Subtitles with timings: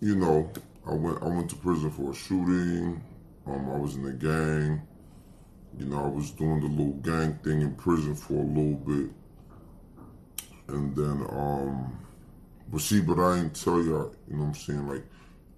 [0.00, 0.50] you know,
[0.86, 3.02] I went I went to prison for a shooting.
[3.46, 4.82] Um, I was in a gang.
[5.78, 9.10] You know, I was doing the little gang thing in prison for a little bit.
[10.68, 11.98] And then, um,
[12.68, 14.88] but see, but I ain't tell y'all, you know what I'm saying?
[14.88, 15.04] Like,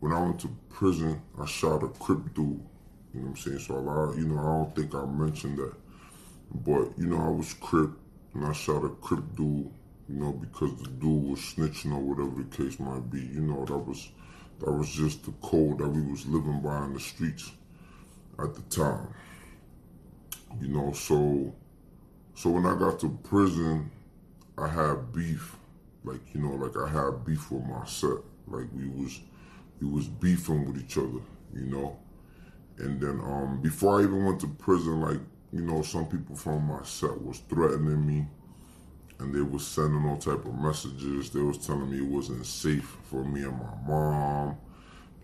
[0.00, 2.60] when I went to prison, I shot a Crip dude.
[3.14, 3.58] You know what I'm saying?
[3.60, 5.74] So, I, you know, I don't think I mentioned that.
[6.52, 7.90] But, you know, I was Crip,
[8.34, 9.70] and I shot a Crip dude,
[10.08, 13.20] you know, because the dude was snitching or whatever the case might be.
[13.20, 14.10] You know, that was
[14.60, 17.50] that was just the code that we was living by in the streets
[18.38, 19.08] at the time.
[20.60, 21.54] You know, so
[22.34, 23.90] so when I got to prison,
[24.56, 25.56] I had beef.
[26.04, 28.18] Like, you know, like I had beef with my set.
[28.46, 29.20] Like we was
[29.80, 31.20] we was beefing with each other,
[31.54, 31.98] you know.
[32.78, 35.20] And then um before I even went to prison, like,
[35.52, 38.26] you know, some people from my set was threatening me
[39.20, 41.30] and they was sending all type of messages.
[41.30, 44.56] They was telling me it wasn't safe for me and my mom.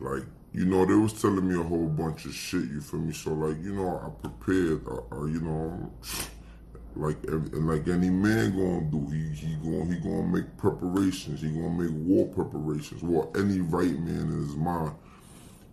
[0.00, 3.12] Like, you know, they was telling me a whole bunch of shit, you feel me?
[3.12, 5.92] So, like, you know, I prepared, uh, uh, you know,
[6.96, 11.40] like and like any man gonna do, he he gonna he gonna make preparations.
[11.40, 13.02] He gonna make war preparations.
[13.02, 14.94] Well, any right man in his mind,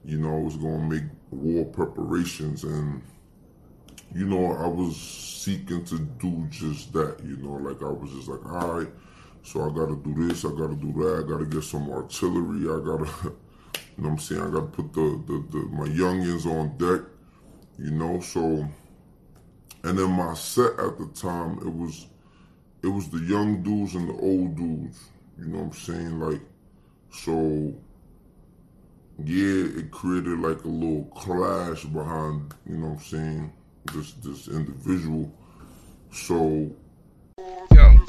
[0.03, 2.63] you know, is gonna make war preparations.
[2.63, 3.03] And
[4.13, 7.17] you know, I was seeking to do just that.
[7.23, 8.89] You know, like I was just like, all right,
[9.43, 12.85] so I gotta do this, I gotta do that, I gotta get some artillery, I
[12.85, 13.33] gotta.
[13.97, 14.41] You know I'm saying?
[14.41, 17.07] I got to put the, the, the my youngins on deck,
[17.77, 18.19] you know.
[18.21, 18.67] So,
[19.83, 22.07] and then my set at the time, it was
[22.83, 24.99] it was the young dudes and the old dudes.
[25.37, 26.19] You know what I'm saying?
[26.19, 26.41] Like,
[27.11, 27.73] so
[29.23, 32.53] yeah, it created like a little clash behind.
[32.67, 33.53] You know what I'm saying?
[33.85, 35.31] This this individual.
[36.11, 36.69] So.
[37.73, 37.99] Yo,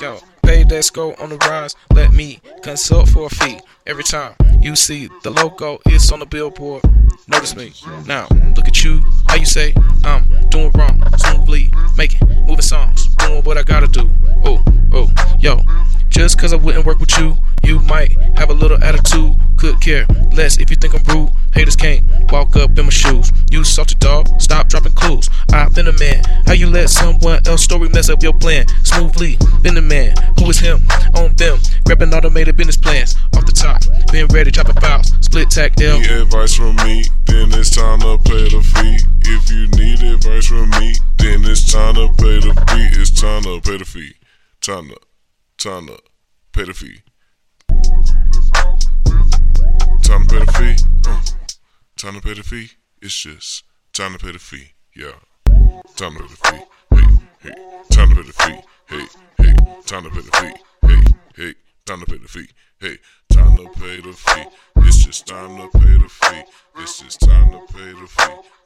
[0.00, 1.76] yo, pay that go on the rise.
[1.94, 4.34] Let me consult for a fee every time.
[4.60, 6.82] You see the logo, it's on the billboard.
[7.28, 7.72] Notice me.
[8.06, 8.26] Now,
[8.56, 9.00] look at you.
[9.28, 11.02] How you say I'm doing wrong?
[11.18, 14.10] Smoothly making, moving songs, doing what I gotta do.
[14.44, 15.60] Oh, oh, yo.
[16.16, 19.36] Just cause I wouldn't work with you, you might have a little attitude.
[19.58, 21.30] Could care less if you think I'm rude.
[21.52, 23.30] Haters can't walk up in my shoes.
[23.50, 25.28] You salty dog, stop dropping clues.
[25.52, 26.24] I've been a man.
[26.46, 28.66] How you let someone else story mess up your plan?
[28.84, 30.14] Smoothly, been the man.
[30.38, 30.80] Who is him?
[31.16, 31.58] On them.
[31.84, 33.14] Grabbing automated business plans.
[33.36, 35.12] Off the top, being ready, dropping files.
[35.20, 36.00] Split tech L.
[36.00, 39.00] Need advice from me, then it's time to pay the fee.
[39.20, 43.00] If you need advice from me, then it's time to pay the fee.
[43.00, 44.14] It's time to pay the fee.
[44.62, 44.96] Time to,
[45.58, 45.98] time to
[46.52, 47.02] pay the fee.
[50.02, 50.76] Time to pay the fee.
[51.06, 51.20] Uh,
[51.96, 52.70] time to pay the fee.
[53.00, 54.72] It's just time to pay the fee.
[54.94, 55.12] Yeah.
[55.96, 56.64] Time to pay the fee.
[56.90, 57.06] Hey,
[57.40, 57.54] hey.
[57.90, 58.60] Time to pay the fee.
[58.86, 59.06] Hey,
[59.38, 59.54] hey.
[59.86, 60.54] Time to pay the fee.
[60.86, 61.02] Hey,
[61.36, 61.54] hey.
[61.86, 62.48] Time to pay the fee.
[62.80, 62.98] Hey,
[63.30, 64.44] time to pay the fee.
[64.78, 66.42] It's just time to pay the fee.
[66.78, 68.65] It's just time to pay the fee.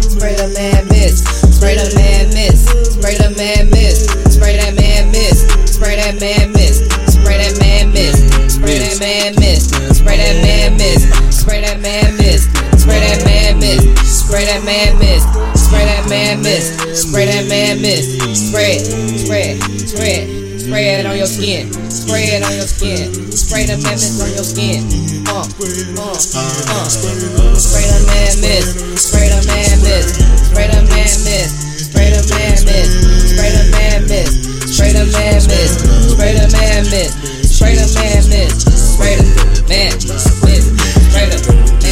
[0.00, 1.24] Spray the man miss,
[1.56, 5.40] spray the man miss, spray the man miss, spray that man miss,
[5.72, 6.78] spray that man miss,
[7.14, 8.20] spray that man miss,
[8.54, 12.44] spray that man miss, spray that man miss, spray that man miss,
[12.80, 13.88] spray that man miss,
[14.22, 15.22] spray that man miss,
[15.58, 18.04] spray that man miss, spray that man miss,
[18.48, 20.53] spray spray spray.
[20.64, 21.68] Spray it on your skin.
[21.92, 23.12] Spray it on your skin.
[23.36, 24.88] Spray the man miss on your skin.
[25.28, 26.88] Uh, uh, uh.
[26.88, 28.72] Spray the man miss.
[28.96, 30.16] Spray the man miss.
[30.48, 31.52] Spray the man miss.
[31.84, 32.88] Spray the man miss.
[33.28, 34.32] Spray the man miss.
[34.72, 35.76] Spray the man miss.
[36.16, 37.12] Spray the man miss.
[37.44, 38.56] Spray the man miss.
[38.64, 39.28] Spray the
[39.68, 40.64] man miss.
[41.12, 41.84] Spray the man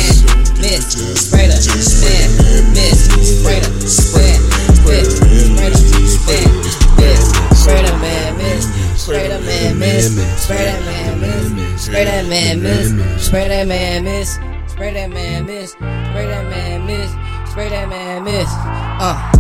[0.65, 1.32] miss.
[10.43, 11.85] Spray that man miss.
[11.85, 13.25] Spray that man miss.
[13.25, 14.39] Spray that man miss.
[14.67, 15.71] Spray that man miss.
[15.71, 17.11] Spray that man miss.
[17.51, 18.49] Spray that man miss.
[18.51, 19.32] Uh.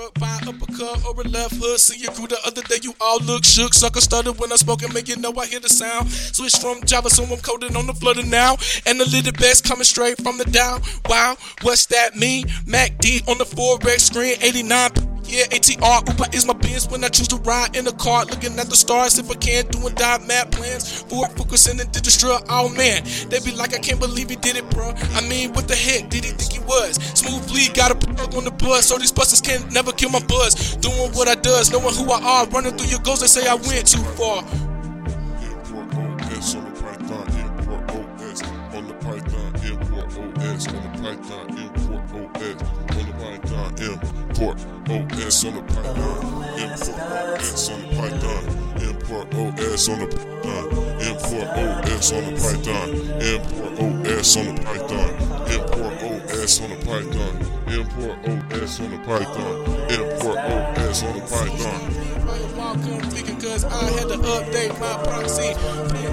[0.00, 1.78] Struck by an uppercut or a left hook.
[1.78, 3.74] See your crew the other day, you all look shook.
[3.74, 6.10] Sucker started when I spoke and make you know I hear the sound.
[6.10, 8.56] Switch from Java, so I'm coding on the flutter now.
[8.86, 10.80] And the little best coming straight from the down.
[11.06, 12.46] Wow, what's that mean?
[12.64, 15.19] MACD on the Forex screen, 89.
[15.24, 18.24] Yeah, ATR, Uber is my biz when I choose to ride in the car.
[18.24, 21.02] Looking at the stars if I can't do doing dive mad plans.
[21.02, 23.04] For focusing and did destroy, oh man.
[23.28, 24.92] They be like, I can't believe he did it, bro.
[25.14, 26.96] I mean, what the heck did he think he was?
[27.14, 28.86] Smoothly got a plug on the bus.
[28.86, 30.76] so these busters can not never kill my buzz.
[30.76, 33.54] Doing what I does, knowing who I are, running through your goals, they say I
[33.54, 34.42] went too far.
[36.80, 38.42] Python, import OS,
[38.74, 40.88] on the Python, import OS, on the
[43.18, 49.98] Python, import OS on the import uh, OS on the python, uh, import OS on
[50.00, 52.88] the python, uh, import OS on the python,
[53.20, 53.76] import
[54.08, 55.10] OS on the python,
[55.52, 55.92] import
[56.32, 57.34] OS on the python,
[57.68, 58.18] import
[58.62, 60.09] OS on the python.
[63.50, 65.54] Cause I had to update my proxy.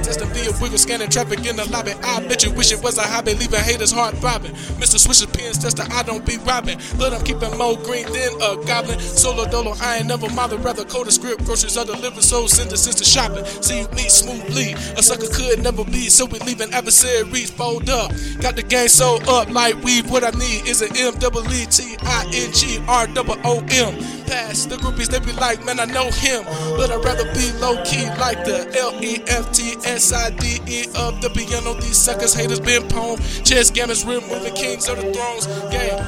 [0.01, 1.91] Testing via wiggle, scanning traffic in the lobby.
[2.01, 4.53] I bet you wish it was a hobby, leaving haters heart throbbing.
[4.79, 4.95] Mr.
[4.95, 6.79] Swisher pins tester, I don't be robbing.
[6.97, 8.99] But I'm keeping more green than a goblin.
[8.99, 11.43] Solo dolo, I ain't never mothered, rather code a script.
[11.45, 13.45] Groceries are delivered, so send the sister shopping.
[13.61, 16.09] See me smoothly, a sucker could never be.
[16.09, 18.11] So we leaving adversaries fold up.
[18.39, 20.09] Got the game so up like weave.
[20.09, 23.59] What I need is an M double E T I N G R double O
[23.69, 23.96] M.
[24.27, 26.43] Pass the groupies, they be like, man, I know him.
[26.75, 30.59] But I'd rather be low key like the L E F T S I D
[30.67, 31.73] E of the piano.
[31.75, 33.45] These suckers haters been pwned.
[33.45, 35.47] Chess gammons removing kings of the thrones.
[35.71, 35.99] Game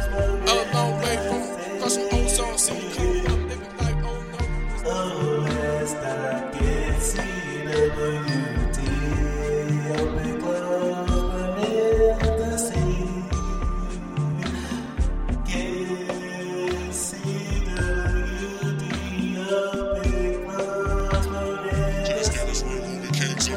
[0.47, 2.57] a long way from crossing ozone.
[2.57, 3.08] See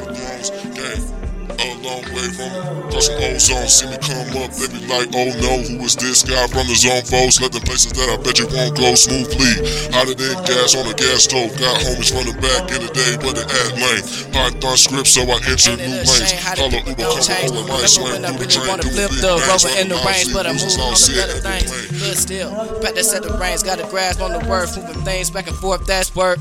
[0.05, 0.49] moving the thrones.
[0.75, 1.23] Gang,
[1.59, 2.51] a long way from
[2.89, 3.67] crossing ozone.
[3.67, 6.75] See me come up, they be like, oh no, who is this guy from the
[6.75, 7.39] zone foes?
[7.41, 9.63] Let them places that I bet you won't go smoothly.
[9.93, 11.51] Hotter than gas on a gas stove.
[11.59, 14.03] Got homies running back in the day, but they add lane.
[14.31, 16.33] Python script, so I enter new lanes.
[16.53, 18.79] Up Uber, come home with my swing when I through the really train.
[18.79, 21.69] Do flip the rover in the range, but I'm all on to set better things.
[21.91, 22.51] Good still,
[22.81, 25.85] practice at the range, got a grasp on the word, moving things back and forth,
[25.85, 26.39] that's work.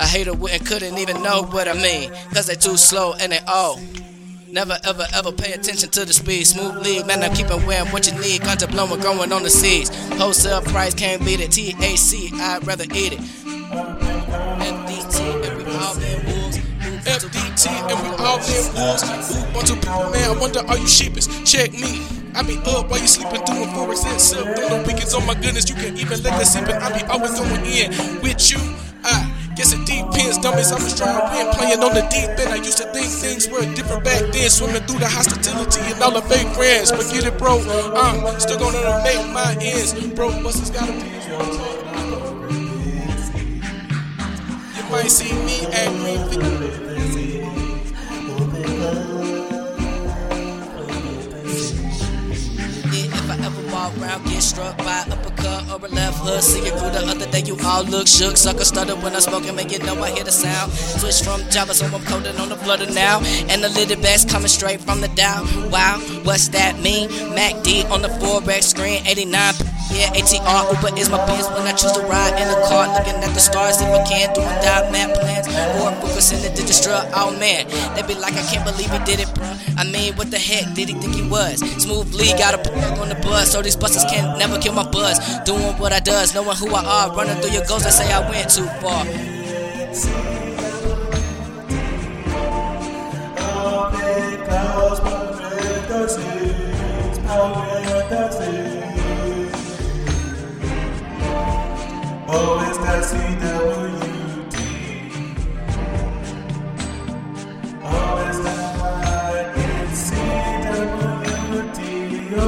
[0.00, 3.14] I hate a hater wouldn't couldn't even know what I mean, cause they too slow
[3.20, 3.80] and they all.
[4.50, 6.46] Never ever ever pay attention to the speed.
[6.46, 8.42] Smooth lead, man, I'm keeping wearing what you need.
[8.42, 9.90] Gunter blowing, growing on the seeds.
[10.14, 11.50] Wholesale price can't beat it.
[11.50, 13.20] TAC, I'd rather eat it.
[14.58, 16.58] FDT, and we all been wolves.
[17.04, 19.02] FDT and we all been wolves.
[19.34, 20.30] Who want to people, man?
[20.30, 21.26] I wonder, are you sheepish?
[21.44, 22.06] Check me.
[22.34, 24.44] I be up while you sleeping, doing forex and sip.
[24.44, 26.68] Doing the weekends, oh my goodness, you can't even let that sip.
[26.68, 27.90] I be always going in
[28.22, 28.58] with you.
[29.04, 30.70] I guess it depends, dummies.
[30.70, 32.54] I'm just trying to win, playing on the deep end.
[32.54, 36.12] I used to think things were different back then, swimming through the hostility and all
[36.14, 36.92] the fake friends.
[36.92, 37.58] Forget it, bro.
[37.98, 40.30] I'm still gonna make my ends, bro.
[40.42, 41.10] Busters gotta be.
[44.78, 45.66] You might see me
[46.38, 46.87] Green
[53.88, 56.42] ever walk around, get struck by uppercut or a left hook.
[56.42, 58.36] See it through the other day, you all look shook.
[58.36, 60.72] Sucker started when I spoke and make it know I hear the sound.
[60.72, 63.20] Switch from Java, so I'm coding on the flutter now.
[63.48, 65.44] And the little best coming straight from the Dow.
[65.70, 67.08] Wow, what's that mean?
[67.08, 69.54] MACD on the Forex screen, 89.
[69.90, 73.16] Yeah, ATR Uber is my biz when I choose to ride in the car, looking
[73.24, 73.80] at the stars.
[73.80, 75.48] If I can, doing dot map plans
[75.80, 76.84] or focus in the digit
[77.16, 77.64] Oh man,
[77.96, 79.48] they be like, I can't believe he did it, bro.
[79.78, 81.60] I mean, what the heck did he think he was?
[81.82, 82.60] Smoothly got a
[83.00, 85.18] on the bus, so these busters can't never kill my buzz.
[85.44, 87.84] Doing what I does, knowing who I are, running through your goals.
[87.84, 89.04] They say I went too far.
[102.30, 103.04] Oh, it's that.
[107.82, 108.67] Oh, it's that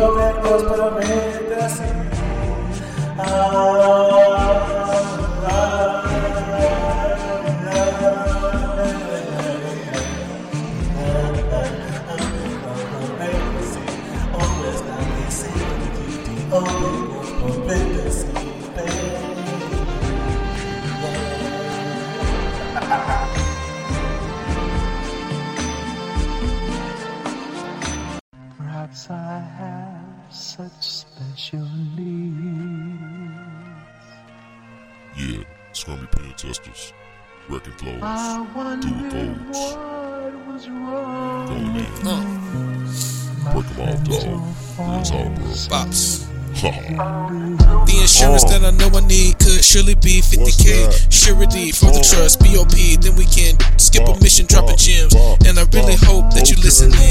[0.00, 0.90] yo tengo para.
[3.19, 3.50] Ah,
[4.33, 4.76] ah,
[5.47, 6.00] ah.
[30.61, 33.00] Such special needs.
[35.17, 36.93] Yeah, it's gonna be pen testers,
[37.49, 41.47] wrecking flows, I do wonder it what was wrong.
[41.49, 45.00] going in, Uh, break them off, dog.
[45.00, 45.45] It's all, bro.
[45.71, 46.26] bops.
[46.61, 50.87] The insurance that I know I need could surely be 50k.
[50.87, 51.07] What's?
[51.14, 52.97] Surety for the trust, BOP.
[53.00, 55.14] Then we can skip a mission, dropping bop, gems.
[55.47, 57.10] And I really hope that you listen listening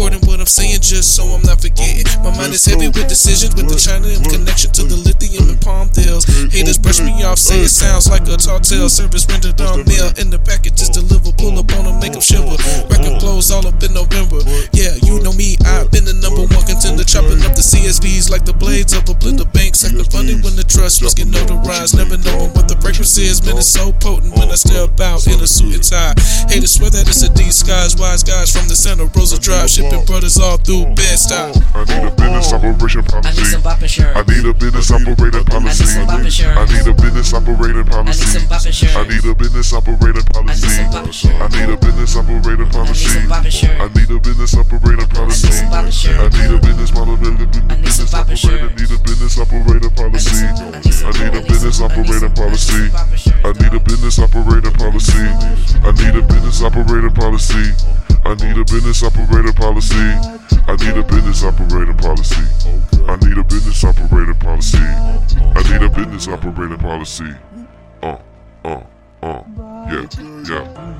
[0.00, 2.08] recording what I'm saying just so I'm not forgetting.
[2.24, 5.60] My mind is heavy with decisions with the China and connection to the lithium and
[5.60, 6.24] palm deals.
[6.48, 8.88] Haters brush me off, say it sounds like a tall tale.
[8.88, 11.36] Service rendered on mail in the package just deliver.
[11.36, 12.56] Pull up on them, make them shiver.
[12.88, 14.40] Record close all up in November.
[14.72, 18.48] Yeah, you know me, I've been the number one contender, chopping up the CSVs like
[18.48, 19.76] the blades of a blender bank.
[19.76, 21.92] Second funny when the trust was getting notarized.
[21.92, 23.44] Never knowing what the breakfast is.
[23.44, 26.16] Man, it's so potent when I step out in a suit and tie.
[26.48, 27.52] Haters swear that it's a D.
[27.52, 29.04] Skies, wise guys from the center.
[29.12, 31.50] Rosa Drive, shit shipping brothers all through Bed-Stuy.
[31.74, 33.44] I need a business operation I need policy.
[33.44, 35.84] some bop I need a business operating policy.
[35.84, 38.24] some bop I need a business operating policy.
[38.24, 38.96] some bop insurance.
[38.96, 40.68] I need a business operating policy.
[40.68, 41.40] some bop insurance.
[41.40, 43.06] I need a business operating policy.
[43.08, 43.80] some bop insurance.
[43.80, 45.48] I need a business operating policy.
[45.50, 47.16] I need a business model.
[47.16, 48.30] I need some Business bop operator.
[48.30, 48.80] insurance.
[48.80, 50.46] Need a business operating policy.
[51.00, 52.82] I need a business operating policy.
[53.42, 55.26] I need a business operating policy.
[55.82, 57.72] I need a business operating policy.
[58.24, 59.96] I need a business operating policy.
[59.96, 62.44] I need a business operating policy.
[63.08, 64.78] I need a business operating policy.
[64.78, 67.34] I need a business operating policy.
[68.02, 68.16] Uh,
[68.64, 68.82] uh,
[69.22, 69.42] uh.
[69.90, 70.06] Yeah,
[70.48, 70.90] yeah.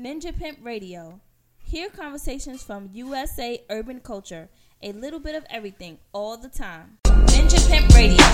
[0.00, 1.20] Ninja Pimp Radio.
[1.58, 4.48] Hear conversations from USA urban culture.
[4.82, 6.96] A little bit of everything all the time.
[7.04, 8.24] Ninja Pimp Radio.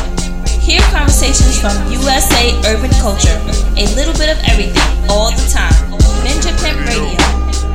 [0.63, 3.35] Hear conversations from USA urban culture.
[3.75, 4.79] A little bit of everything
[5.11, 5.75] all the time.
[6.23, 7.19] Ninja Pimp Radio.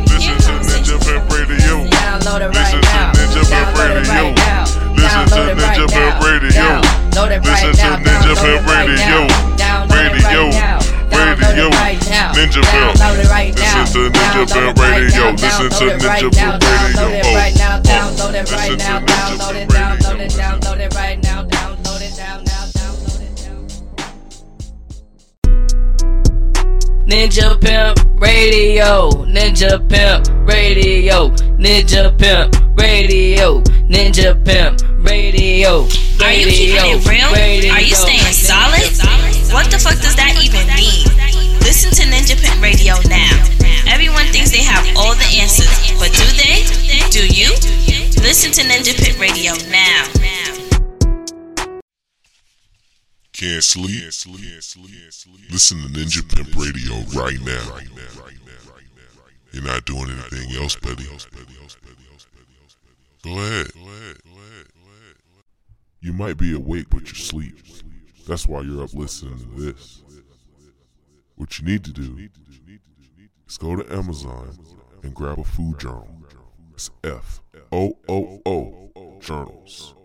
[0.08, 1.84] Listen to Ninja Pimp Radio.
[1.92, 3.12] Download it Listen to now.
[3.12, 4.96] Ninja Pimp Download it right Radio.
[4.96, 6.16] Listen to Download Ninja Pimp.
[6.24, 6.64] Radio.
[7.12, 8.08] Download it right Listen to now.
[8.08, 9.28] Ninja Pimp Radio.
[9.28, 9.86] now.
[9.86, 10.81] Download it Radio
[11.26, 11.70] radio.
[12.36, 12.92] Ninja Bill.
[13.54, 15.32] Listen to Ninja Bill Radio.
[15.32, 16.82] Listen to Ninja Bill Radio.
[16.82, 17.72] Oh, listen to Ninja Bill Radio.
[17.82, 19.00] Download it right now.
[19.00, 20.82] Download it down now.
[27.12, 35.88] Ninja Pimp Radio, Ninja Pimp Radio, Ninja Pimp Radio, Ninja Pimp Radio.
[36.24, 37.72] Are you keeping it real?
[37.74, 38.80] Are you staying solid?
[39.52, 41.11] What the fuck does that even mean?
[41.62, 43.32] Listen to Ninja Pimp Radio now.
[43.88, 46.66] Everyone thinks they have all the answers, but do they?
[47.10, 47.50] Do you?
[48.22, 50.08] Listen to Ninja Pimp Radio now.
[53.34, 54.04] Can't sleep.
[55.52, 57.80] Listen to Ninja Pimp Radio right now.
[59.52, 61.06] You're not doing anything else, buddy.
[63.24, 63.68] Go ahead.
[66.02, 67.56] You might be awake, but you're asleep.
[68.28, 70.01] That's why you're up listening to this.
[71.42, 72.30] What you need to do
[73.48, 74.60] is go to Amazon
[75.02, 76.08] and grab a food journal.
[76.76, 79.96] It's F O O O journals.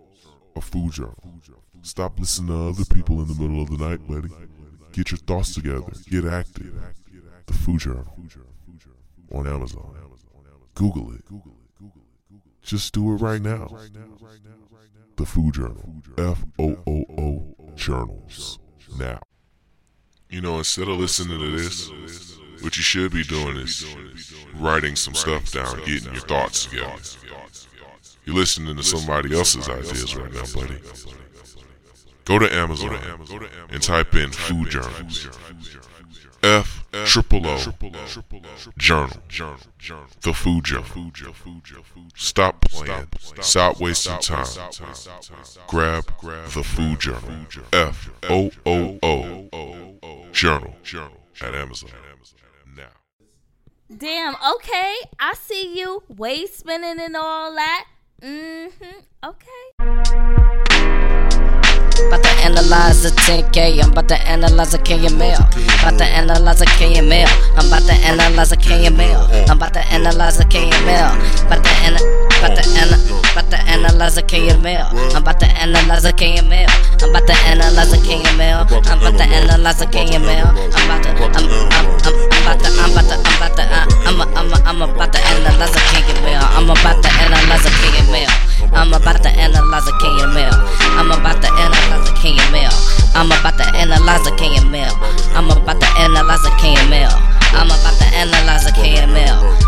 [0.57, 1.23] A food journal.
[1.83, 4.31] Stop listening to other people in the middle of the night, buddy.
[4.93, 5.93] Get your thoughts together.
[6.09, 6.75] Get active.
[7.45, 8.17] The Food Journal
[9.31, 9.95] on Amazon.
[10.75, 11.25] Google it.
[12.63, 13.69] Just do it right now.
[15.17, 15.97] The Food Journal.
[16.17, 18.59] F O O O journals.
[18.99, 19.21] Now.
[20.29, 21.91] You know, instead of listening to this,
[22.61, 23.87] what you should be doing is
[24.55, 26.93] writing some stuff down, getting your thoughts together.
[28.25, 30.81] You're listening to somebody else's ideas right now, buddy.
[32.25, 32.99] Go to Amazon
[33.71, 35.29] and type in food journals.
[36.43, 37.59] F triple O
[38.79, 39.21] journal.
[40.23, 40.85] The food journal.
[42.15, 43.09] Stop playing.
[43.41, 44.47] Stop wasting time.
[45.69, 46.05] Grab
[46.53, 47.47] the food journal.
[47.73, 50.75] F O O O journal
[51.43, 51.91] at Amazon.
[52.77, 52.85] Now.
[53.95, 54.95] Damn, okay.
[55.19, 56.03] I see you.
[56.09, 57.87] Wave spinning and all that.
[58.23, 59.01] Mm-hmm.
[59.25, 59.67] Okay.
[61.97, 63.83] About to analyze a 10K.
[63.83, 65.41] I'm about to analyze a KML.
[65.81, 67.27] About to analyze a KML.
[67.57, 69.49] I'm about to analyze a KML.
[69.49, 71.09] I'm about to analyze a K mail.
[71.47, 71.99] About to ana,
[72.39, 72.67] about to
[73.37, 74.89] about to analyze a KML.
[75.15, 76.69] I'm about to analyze a KML.
[77.03, 78.65] I'm about to analyze a K mail.
[78.65, 80.57] I'm about to analyze a KML.
[80.73, 83.87] I'm about to, I'm, I'm, I'm, about to, I'm about to, I'm about to, uh,
[84.09, 84.67] I'm, I'm, I'm a.
[84.67, 86.41] I'm about to analyze a K mail.
[86.57, 88.29] I'm about to analyze a KML.
[88.73, 90.53] I'm about to analyze a K mail.
[93.15, 94.93] I'm about to analyze a KML.
[95.37, 97.13] I'm about to analyze a K mail.
[97.53, 99.66] I'm about to analyze a K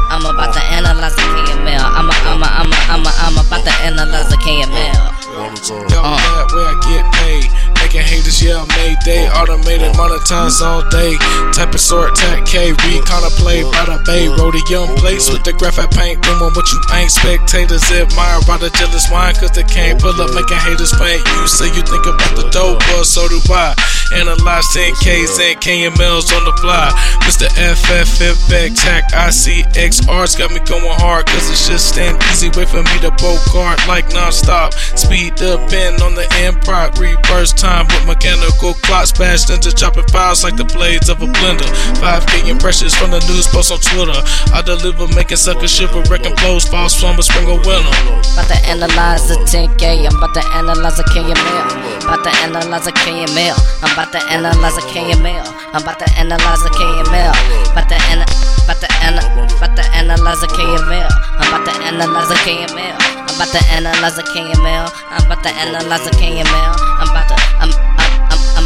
[8.48, 8.87] Yeah, man.
[9.08, 9.28] Mayday.
[9.32, 11.16] Automated, monetize all day.
[11.52, 12.72] Type of sort, tech K.
[12.72, 14.28] Read, contemplate by the bay.
[14.28, 16.20] Rhodium plates with the graphite paint.
[16.22, 17.10] Doing what you ain't.
[17.10, 19.34] Spectators admire by the jealous wine.
[19.34, 21.24] Cause they can't pull up, making haters paint.
[21.24, 23.72] You say you think about the dope, well, so do I.
[24.12, 26.88] Analyze 10Ks and KMLs on the fly.
[27.24, 27.48] Mr.
[27.56, 32.48] FFFX Tac ICX Arts got me going hard, cause it's just stand easy.
[32.56, 34.72] Wait for me to bolt guard like non-stop.
[34.96, 36.24] Speed up in on the
[36.64, 36.98] prop.
[36.98, 39.12] Reverse time with mechanical clocks.
[39.18, 41.66] Bashed into chopping files like the blades of a blender.
[42.02, 44.18] 5K impressions from the news post on Twitter.
[44.54, 47.94] I deliver making suckers shiver, wrecking flows, false summer, spring or winter.
[48.34, 52.04] About to analyze the 10K, I'm about to analyze a KML.
[52.04, 53.58] About to analyze a KML.
[53.82, 55.46] I'm about to analyze a KML.
[55.74, 57.34] I'm about to analyze a KML.
[57.72, 58.26] About to ana-
[58.64, 59.26] about to ana-
[59.58, 61.10] about to analyze a KML.
[61.38, 62.96] I'm about to analyze a KML.
[62.98, 64.86] I'm about to analyze a KML.
[65.10, 66.74] I'm about to analyze a KML.
[67.00, 67.87] I'm about to I'm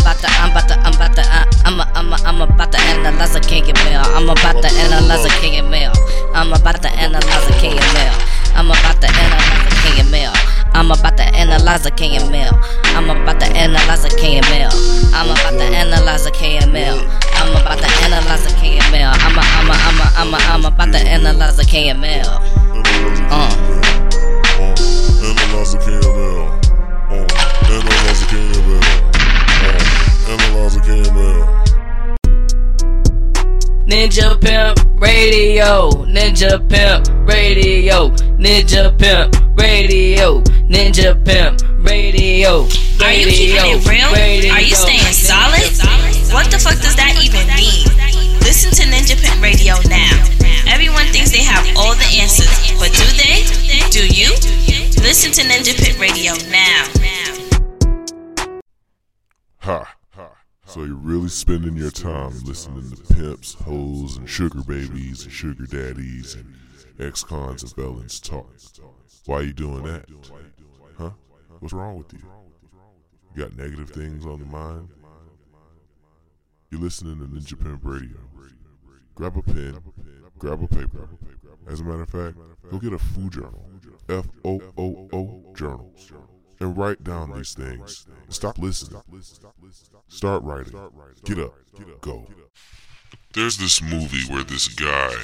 [0.02, 1.23] about to, I'm about to, I'm about to,
[1.64, 4.02] I'm, a, I'm, a, I'm about to analyze a king and male.
[4.14, 5.92] I'm about to analyze a king and male.
[6.35, 8.12] I'm about to analyze a king and male.
[8.54, 10.32] I'm about to analyze a king and male.
[10.75, 12.52] I'm about to analyze a KML.
[12.97, 14.73] I'm about to analyze a KML.
[15.14, 16.99] I'm about to analyze a KML.
[17.37, 19.12] I'm about to analyze a KML.
[19.12, 22.26] I'm a, I'm a, I'm a, I'm a, I'm about to analyze a KML.
[23.30, 23.52] Uh.
[25.23, 26.49] Analyze a KML.
[27.11, 27.26] Uh,
[27.71, 29.01] analyze a KML.
[33.92, 38.08] Ninja Pimp Radio, Ninja Pimp Radio,
[38.40, 42.64] Ninja Pimp Radio, Ninja Pimp Radio.
[43.04, 44.50] Are you keeping it real?
[44.50, 45.68] Are you staying solid?
[46.32, 47.84] What the fuck does that even mean?
[48.40, 50.25] Listen to Ninja Pimp Radio now.
[50.72, 52.49] Everyone thinks they have all the answers,
[52.80, 53.44] but do they?
[53.90, 54.32] Do you?
[55.04, 56.88] Listen to Ninja Pimp Radio now.
[59.58, 59.96] Ha.
[60.72, 65.66] So you're really spending your time listening to pimps, hoes, and sugar babies, and sugar
[65.66, 66.54] daddies, and
[66.98, 68.50] ex-cons and felons talk.
[69.26, 70.06] Why are you doing that?
[70.96, 71.10] Huh?
[71.60, 72.26] What's wrong with you?
[73.34, 74.88] You got negative things on the mind?
[76.70, 78.16] You're listening to Ninja Pimp Radio.
[79.14, 79.78] Grab a pen,
[80.38, 81.06] grab a paper.
[81.68, 82.38] As a matter of fact,
[82.70, 83.68] go get a food journal,
[84.08, 86.11] F O O O journals,
[86.61, 88.06] and write down these things.
[88.30, 89.02] Stop listening.
[90.12, 90.79] Start writing.
[91.25, 91.55] Get up.
[92.03, 92.27] Go.
[93.33, 95.14] There's this movie where this guy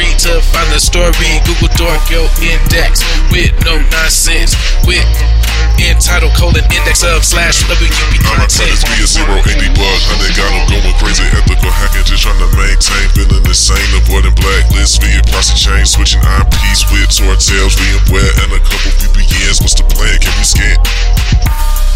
[0.00, 1.12] Registry to find the story.
[1.44, 4.56] Google Dork, your index with no nonsense.
[4.88, 5.04] With
[5.76, 8.80] intitle colon index of slash WUP I'm content.
[8.80, 9.98] be a zero eighty bug,
[10.36, 15.20] got them going crazy, ethical hacking, just trying to maintain, feeling insane, avoiding blacklists via
[15.28, 16.24] price change, switching
[17.36, 19.60] tails, we in wet, and a couple VPNs.
[19.60, 20.16] What's the plan?
[20.20, 21.89] Can we scan?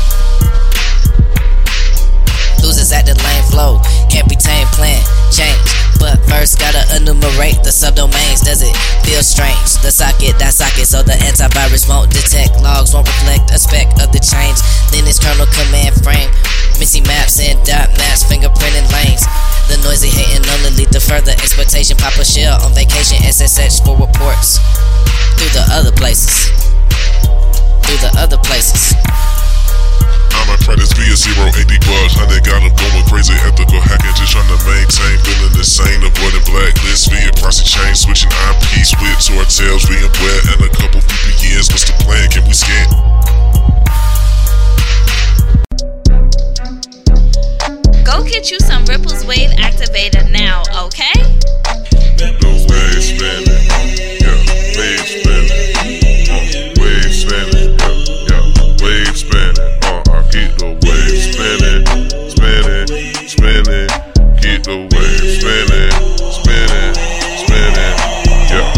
[2.65, 3.77] Losers at the lane flow,
[4.09, 4.97] can't be tamed, plan,
[5.29, 5.61] change.
[6.01, 8.41] But first gotta enumerate the subdomains.
[8.41, 8.73] Does it
[9.05, 9.77] feel strange?
[9.85, 12.57] The socket, that socket, so the antivirus won't detect.
[12.65, 14.57] Logs won't reflect a speck of the change.
[14.89, 16.33] Then it's kernel command frame.
[16.81, 19.29] Missing maps and dot maps, fingerprinting lanes.
[19.69, 22.01] The noisy hating only lead to further exploitation.
[22.01, 24.57] Pop a Shell on vacation, SSH for reports.
[25.37, 26.49] Through the other places.
[27.85, 28.97] Through the other places.
[30.35, 33.79] I'm a try this be a zero eighty bug, hundred got them going crazy, ethical
[33.79, 39.31] hacking, just trying to maintain, feeling insane, avoiding blacklist via price change, switching IMPs, whips,
[39.31, 41.71] or tails, we in wet, and a couple VPNs.
[41.71, 42.27] What's the plan?
[42.35, 42.91] Can we scan?
[48.05, 51.15] Go get you some Ripples Wave Activator now, okay?
[52.19, 52.35] The
[52.69, 54.04] wave spinning,
[63.45, 63.89] spinning,
[64.41, 65.93] keep the wave spinning,
[66.33, 66.95] spinning,
[67.45, 67.97] spinning,
[68.49, 68.73] yeah.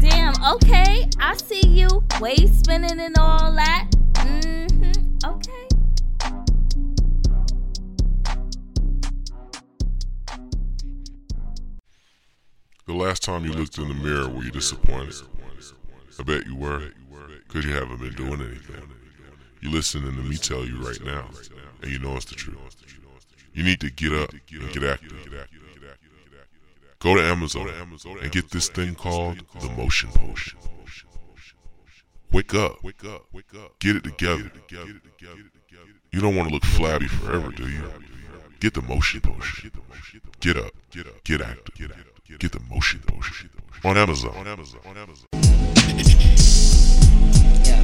[0.00, 1.06] Damn, okay.
[1.20, 1.88] I see you.
[2.18, 3.85] Wave spinning and all that.
[13.26, 15.14] Time you looked in the mirror, were you disappointed?
[16.18, 16.90] I bet you were,
[17.48, 18.88] because you haven't been doing anything.
[19.60, 21.28] You're listening to me tell you right now,
[21.82, 22.56] and you know it's the truth.
[23.52, 25.12] You need to get up and get active.
[27.00, 27.68] Go to Amazon
[28.22, 30.58] and get this thing called the Motion Potion.
[32.32, 32.78] Wake up.
[33.80, 34.52] Get it together.
[36.12, 37.82] You don't want to look flabby forever, do you?
[38.60, 39.72] Get the Motion Potion.
[40.38, 40.72] Get up.
[41.24, 41.92] Get active.
[42.28, 43.50] Get the Motion Potion.
[43.84, 44.34] On Amazon.
[47.64, 47.82] Yeah.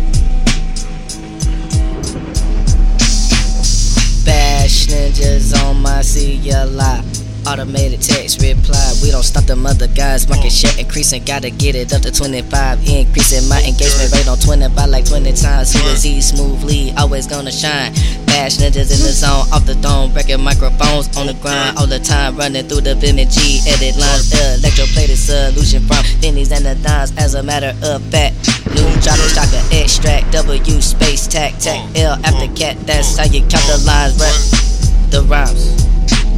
[4.24, 7.31] Bash ninjas on my CLI.
[7.46, 8.94] Automated text reply.
[9.02, 10.28] We don't stop them other guys.
[10.28, 11.24] Market share increasing.
[11.24, 12.86] Gotta get it up to 25.
[12.88, 15.72] Increasing my engagement rate on 20 by like 20 times.
[15.72, 16.92] Who is he smoothly?
[16.96, 17.92] Always gonna shine.
[18.26, 19.46] Bash ninjas in the zone.
[19.52, 20.14] Off the dome.
[20.14, 21.76] Record microphones on the grind.
[21.78, 22.36] All the time.
[22.36, 23.60] Running through the BIM and G.
[23.66, 24.30] Edit lines.
[24.62, 27.12] Electroplated solution from pennies and the dimes.
[27.18, 28.34] As a matter of fact.
[28.70, 30.30] New jocker stocker extract.
[30.32, 32.78] W space tac tac L after cat.
[32.86, 34.18] That's how you count the lines.
[34.18, 35.91] Rap the rhymes.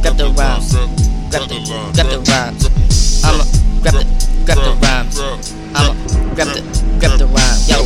[0.05, 0.69] Grab the rhymes.
[1.33, 1.57] Grab the,
[1.97, 2.69] grab the rhymes.
[3.25, 3.41] I'ma
[3.81, 4.05] grab the,
[4.45, 5.17] grab the rhymes.
[5.73, 5.97] I'ma
[6.37, 6.61] grab the,
[7.01, 7.57] grab the rhyme.
[7.65, 7.81] Yo.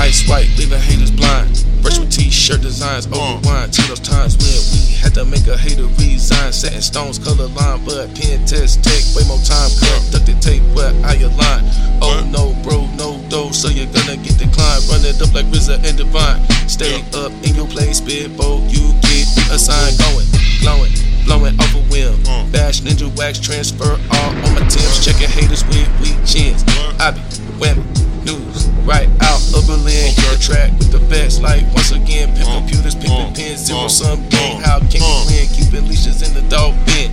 [0.00, 1.52] Ice white, leaving haters blind.
[1.82, 3.68] Brush with t-shirt designs, over wine.
[3.68, 6.56] To those times when we had to make a hater resign.
[6.56, 9.68] Setting stones, color line, but pen test take way more time.
[9.76, 11.68] Conducted tape, where I align.
[12.00, 14.88] Oh no, bro, no dough, so you're gonna get declined.
[14.88, 16.40] Run it up like RZA and Divine.
[16.64, 20.00] Stay up in your place, spitball, you get assigned.
[20.00, 20.24] Going,
[20.64, 22.14] glowing, blowing off a whim.
[22.50, 25.04] Bash, ninja, wax, transfer, all on my tips.
[25.04, 26.62] Checking haters with weak chins.
[27.02, 27.20] I be
[27.58, 27.84] women,
[28.24, 30.14] news, right out of Berlin.
[30.14, 32.34] Hit the track with the best, like once again.
[32.34, 34.62] Pimp computers, pimping pins, zero sum game.
[34.62, 35.46] How can you win?
[35.50, 37.12] Keeping leashes in the dog bin.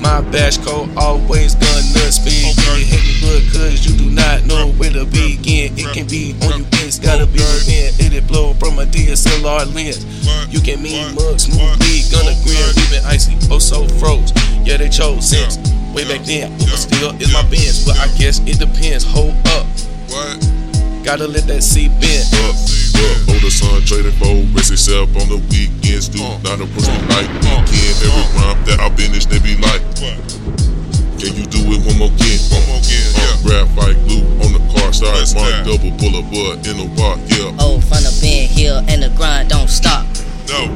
[0.00, 2.54] My bash code always gonna spin.
[2.76, 5.76] You hit me good cause you do not know where to begin.
[5.78, 7.92] It can be on you, it's gotta be within.
[8.00, 10.04] It'll blow from a DSLR lens.
[10.52, 14.32] You can mean mug smoothly, gonna grin, leaving icy, oh so froze.
[14.64, 15.58] Yeah, they chose since
[15.94, 16.52] way back then.
[16.58, 19.04] But still is my Benz, but I guess it depends.
[19.04, 19.66] Hold up,
[21.08, 22.20] gotta let that seep in.
[22.44, 26.04] Up, up, older son trading for race itself on the weekends.
[26.12, 27.96] Do uh, not approach uh, uh, me like weekend.
[28.04, 29.80] Every rhyme that I finish, they be like,
[31.16, 32.36] Can you do it one more again?
[32.52, 33.40] One more again, yeah.
[33.40, 37.56] Graphite glue on the car, start one double boulevard in the bar, yeah.
[37.56, 40.04] Oh, from the Ben Hill and the grind don't stop.
[40.52, 40.68] No.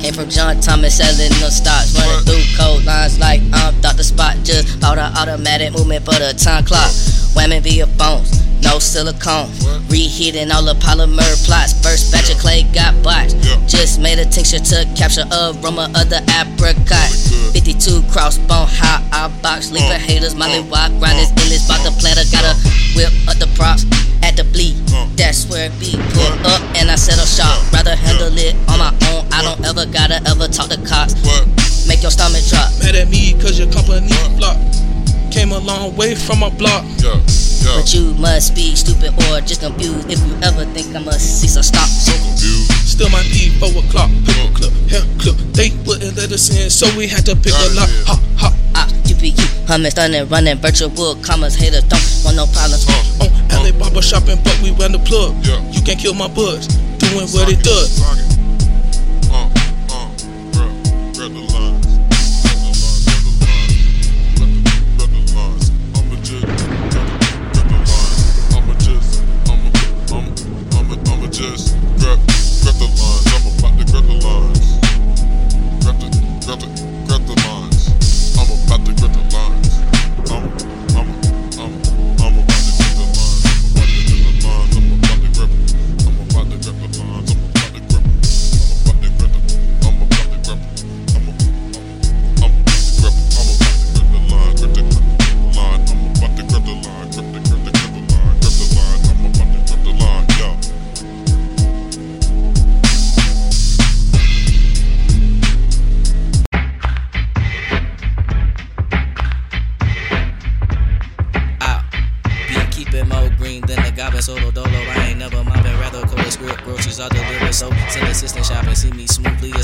[0.00, 4.02] Came from John Thomas selling no stocks, running through code lines like I'm Dr.
[4.02, 4.34] Spot.
[4.42, 6.88] Just auto automatic movement for the time clock.
[7.36, 8.32] Whamming via phones,
[8.62, 9.52] no silicone.
[9.92, 11.76] Reheating all the polymer plots.
[11.84, 13.36] First batch of clay got botched.
[13.68, 17.12] Just made a tincture to capture aroma of the apricot.
[17.52, 19.70] 52 crossbone, how I box.
[19.70, 21.68] Leaving haters, molly walk, grinders, endless.
[21.68, 22.56] Bought the platter, gotta
[22.96, 23.84] whip up the props
[24.40, 24.76] at the bleed.
[25.16, 25.92] That's where it be.
[25.92, 27.60] Pull up and I settle shop.
[27.72, 29.28] Rather handle it on my own.
[29.32, 31.14] I don't ever gotta ever talk to cops.
[31.86, 32.72] Make your stomach drop.
[32.80, 34.56] Mad at me cause your company flop.
[35.30, 36.84] Came a long way from a block.
[37.60, 41.46] But you must be stupid or just confused if you ever think I must see
[41.46, 41.86] some stop.
[41.86, 42.12] So
[42.88, 44.10] Still my P four o'clock.
[44.24, 45.36] Paper clip, hair clip.
[45.52, 47.88] They wouldn't let us in, so we had to pick a lock.
[48.08, 48.48] Ha ha.
[48.74, 48.88] Ah,
[49.20, 49.36] UPU,
[49.68, 52.88] humming, stunning, running, virtual commas, haters don't want no problems.
[52.88, 53.62] On oh.
[53.62, 55.36] LA barber shopping, but we ran the plug.
[55.74, 56.66] You can't kill my buzz.
[56.98, 58.29] Doing what it does.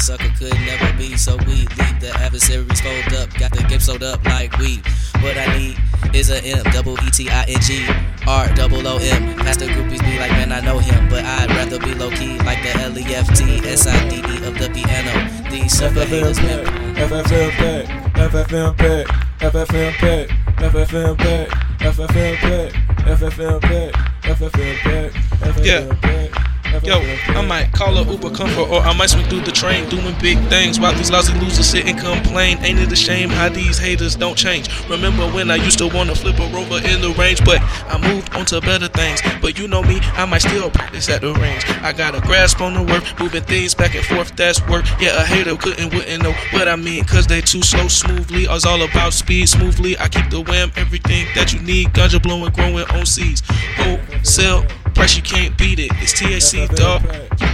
[0.06, 1.16] Sucker could never be.
[1.16, 3.28] So we leave the adversaries fold up.
[3.34, 4.86] Got the game sold up like weed.
[5.20, 5.76] What I need
[6.14, 7.82] is a M, double E T I N G,
[8.24, 9.34] R double O M.
[9.42, 12.38] Past the groupies be like, man, I know him, but I'd rather be low key
[12.46, 15.50] like the L E F T S I D E of the piano.
[15.50, 16.64] These sucker haters, man.
[16.94, 19.06] FFM pack, FFM pack,
[19.40, 21.48] FFM pack, FFM pack,
[21.80, 23.92] FFM pack, FFM pack,
[24.22, 25.94] FFM pack, FFM Yeah.
[26.00, 26.45] pack.
[26.82, 30.14] Yo, I might call a Uber comfort or I might swing through the train doing
[30.20, 32.58] big things while these lousy losers sit and complain.
[32.58, 34.68] Ain't it a shame how these haters don't change?
[34.88, 38.34] Remember when I used to wanna flip a rover in the range, but I moved
[38.34, 39.20] on to better things.
[39.40, 41.64] But you know me, I might still practice at the range.
[41.82, 44.84] I got a grasp on the work, moving things back and forth, that's work.
[45.00, 48.44] Yeah, a hater couldn't, wouldn't know what I mean, cause they too slow smoothly.
[48.44, 49.98] It's all about speed smoothly.
[49.98, 51.88] I keep the wham, everything that you need.
[51.88, 53.42] Ganja blowing, growing on seeds.
[53.78, 55.90] Oh, Wholesale price, you can't beat it.
[56.02, 57.02] It's THC, dog.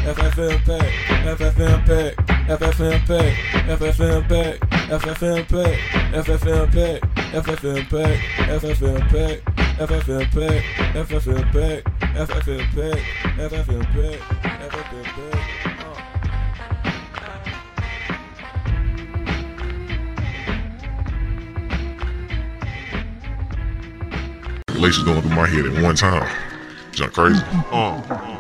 [0.02, 0.92] FFM pack,
[1.24, 2.16] FFM pack,
[2.48, 3.32] FFM pack,
[3.68, 4.58] FFM pack,
[4.90, 5.80] FFM pack, FFM pack,
[6.12, 9.40] FFM pack, FFM pack, FFM pack,
[9.78, 11.82] FFM pack,
[12.14, 12.98] FFM pack,
[13.36, 14.20] FFM pack,
[14.70, 15.52] FFM pack.
[24.66, 26.28] Calculations going through my head at one time.
[26.92, 27.40] Jump crazy.
[27.40, 27.74] Mm-hmm.
[27.74, 28.31] Oh.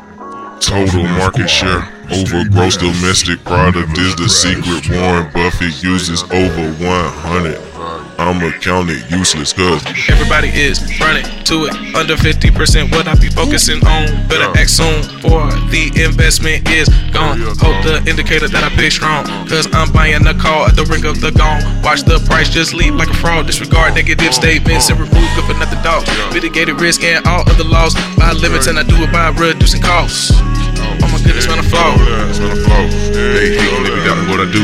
[0.62, 7.71] Total market share over gross domestic product is the secret Warren Buffett uses over 100.
[8.18, 11.74] I'ma count it useless cause Everybody is running to it.
[11.94, 14.06] Under 50%, what I be focusing on.
[14.28, 17.40] Better act soon, for the investment is gone.
[17.58, 19.26] Hope the indicator that I pick strong.
[19.48, 21.60] Cause I'm buying a call at the ring of the gong.
[21.82, 23.46] Watch the price just leap like a fraud.
[23.46, 26.06] Disregard negative statements and remove good for nothing dog.
[26.32, 27.94] Mitigated risk and all other laws.
[28.16, 30.30] Buy limits and I do it by reducing costs.
[30.32, 31.96] Oh my goodness, man, I flaw.
[31.98, 32.84] That's when I flow.
[33.12, 34.62] They hate when they be doubting what I do.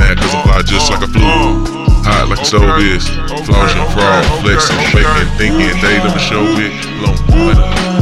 [0.00, 1.22] Mad cause I fly just like a flu.
[1.22, 3.02] Uh, uh, Hot like a stove is.
[3.42, 6.70] Flossing, fraud, flexing, faking, thinking they never show it.
[7.02, 7.18] Long,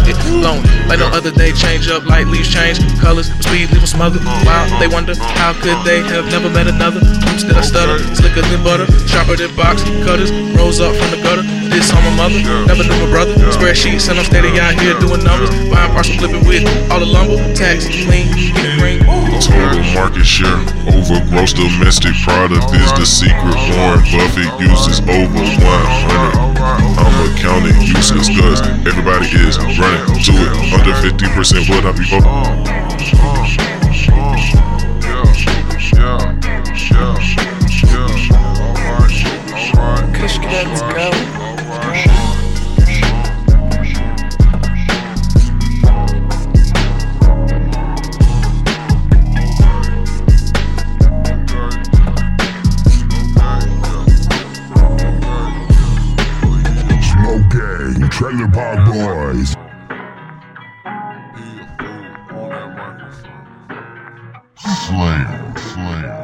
[0.05, 1.57] It long, like no other day.
[1.57, 3.33] Change up like leaves change colors.
[3.41, 4.21] Speed leave them smothered.
[4.45, 7.01] Wow, they wonder how could they have never met another.
[7.01, 7.97] Oops, did I stutter?
[8.13, 10.29] Slicker than butter, sharper than box cutters.
[10.53, 11.41] Rose up from the gutter.
[11.73, 13.33] This on my mother, never knew my brother.
[13.57, 15.49] Spreadsheets and I'm steady out here doing numbers.
[15.73, 17.41] Buying parcel, flipping with all the lumber.
[17.57, 19.24] Tax, clean, get ring.
[19.45, 20.57] Total market share
[20.89, 26.45] over gross domestic product is the secret Warren Buffett uses over 100.
[26.97, 30.73] I'ma count it useless cause everybody is running to it.
[30.73, 32.85] Under 50% what I be focused.
[40.15, 41.44] Kush let's go.
[58.15, 59.57] Trailer Park Boys.
[64.57, 66.24] Slam, slam.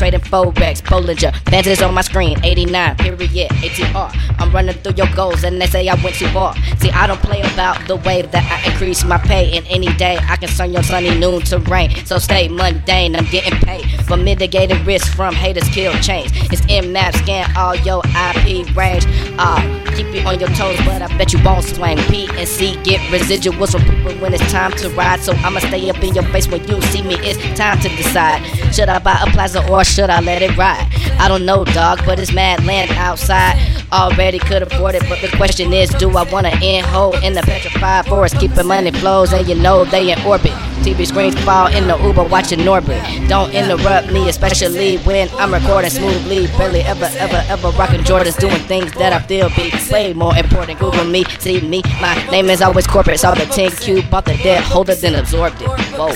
[0.00, 4.10] Trading Forex, Bollinger, Vantage on my screen, 89, period, ATR.
[4.38, 6.56] I'm running through your goals, and they say I went too far.
[6.78, 9.54] See, I don't play about the way that I increase my pay.
[9.58, 11.94] And any day I can turn your sunny noon to rain.
[12.06, 16.32] So stay mundane, I'm getting paid for mitigated risk from haters kill chains.
[16.50, 19.04] It's Nmap, scan all your IP range.
[19.38, 19.60] Uh,
[19.94, 21.98] keep you on your toes, but I bet you won't swing.
[22.08, 25.20] P and C get residuals from people when it's time to ride.
[25.20, 27.16] So I'ma stay up in your face when you see me.
[27.18, 28.40] It's time to decide.
[28.74, 30.88] Should I buy a plaza or should I let it ride?
[31.18, 33.58] I don't know, dog, but it's mad land outside.
[33.92, 37.42] Already could afford it, but the question is, do I wanna end hole in the
[37.42, 38.38] petrified forest?
[38.38, 40.52] Keeping money flows, and you know they in orbit.
[40.80, 43.28] TV screens fall in the Uber watching Norbit.
[43.28, 46.46] Don't interrupt me, especially when I'm recording smoothly.
[46.56, 50.78] Barely ever, ever, ever rocking Jordans, doing things that I feel be way more important.
[50.78, 51.82] Google me, see me.
[52.00, 53.20] My name is always corporate.
[53.20, 55.68] Saw the 10-Q, bought the debt holder, then absorbed it.
[55.68, 56.14] Whoa.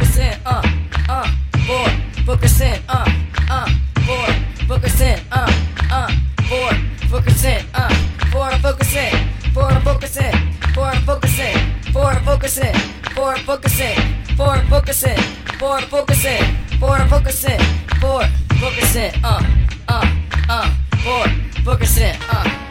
[0.00, 0.62] Focusing, uh,
[1.10, 1.26] uh,
[1.66, 1.92] forward
[2.24, 3.04] focusing, uh,
[3.50, 3.68] uh,
[4.06, 4.34] forward
[4.66, 5.52] focusing, uh,
[5.90, 6.10] uh,
[6.48, 6.76] forward
[7.10, 7.94] focusing, uh,
[8.32, 9.12] forward focusing,
[9.52, 10.32] forward focusing,
[10.72, 12.74] forward focusing, forward focusing,
[13.14, 13.94] forward focusing,
[14.36, 15.18] forward focusing,
[15.58, 16.42] forward focusing,
[16.78, 17.60] forward focusing,
[18.00, 19.44] forward focusing, uh,
[19.88, 20.06] uh,
[20.48, 21.30] uh, forward
[21.62, 22.69] focusing, uh.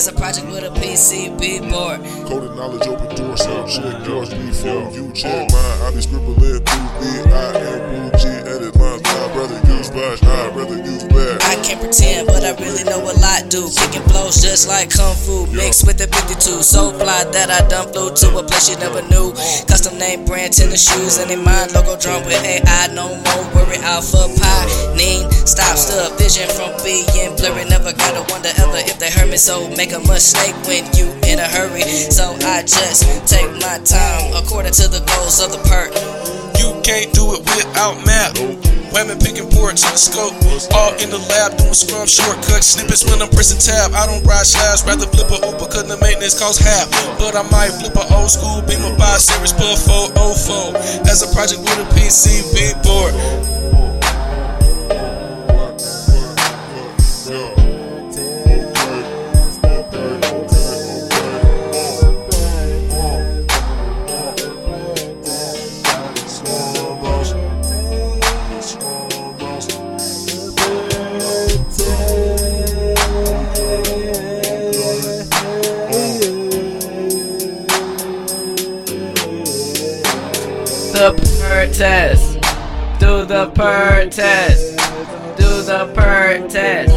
[0.00, 2.00] 404 as a project with a PCB board.
[2.26, 5.82] Coded knowledge, open door, so check yours before you check mine.
[5.84, 10.56] I be scribbling through B, I am G, edit lines, I'd rather use bash, I'd
[10.56, 11.40] rather use bash.
[11.44, 13.68] I can't pretend, but I really know a lot do.
[13.76, 14.02] Kicking
[14.38, 16.62] just like Kung Fu, mixed with the 52.
[16.62, 19.34] So fly that I done flew to a place you never knew.
[19.66, 22.86] Custom name brand tennis shoes, and in mind logo drawn with AI.
[22.94, 24.66] No more worry, alpha pie.
[24.94, 27.66] Neen, stop, stub, vision from being blurry.
[27.66, 29.36] Never gotta wonder ever if they heard me.
[29.36, 31.82] So make a mistake when you in a hurry.
[32.14, 36.39] So I just take my time according to the goals of the perk.
[36.90, 38.34] Can't do it without map.
[38.90, 40.34] Women picking ports in the scope.
[40.74, 42.74] All in the lab doing scrum shortcuts.
[42.74, 43.94] Snippets when I'm pressing tab.
[43.94, 46.90] I don't ride slabs, rather flip a Uber cause the maintenance costs half.
[47.14, 51.62] But I might flip a old school Beamer 5 Series Buff 404 as a project
[51.62, 53.14] with a PCB board.
[83.40, 84.76] The per test.
[85.38, 86.92] Do the per test.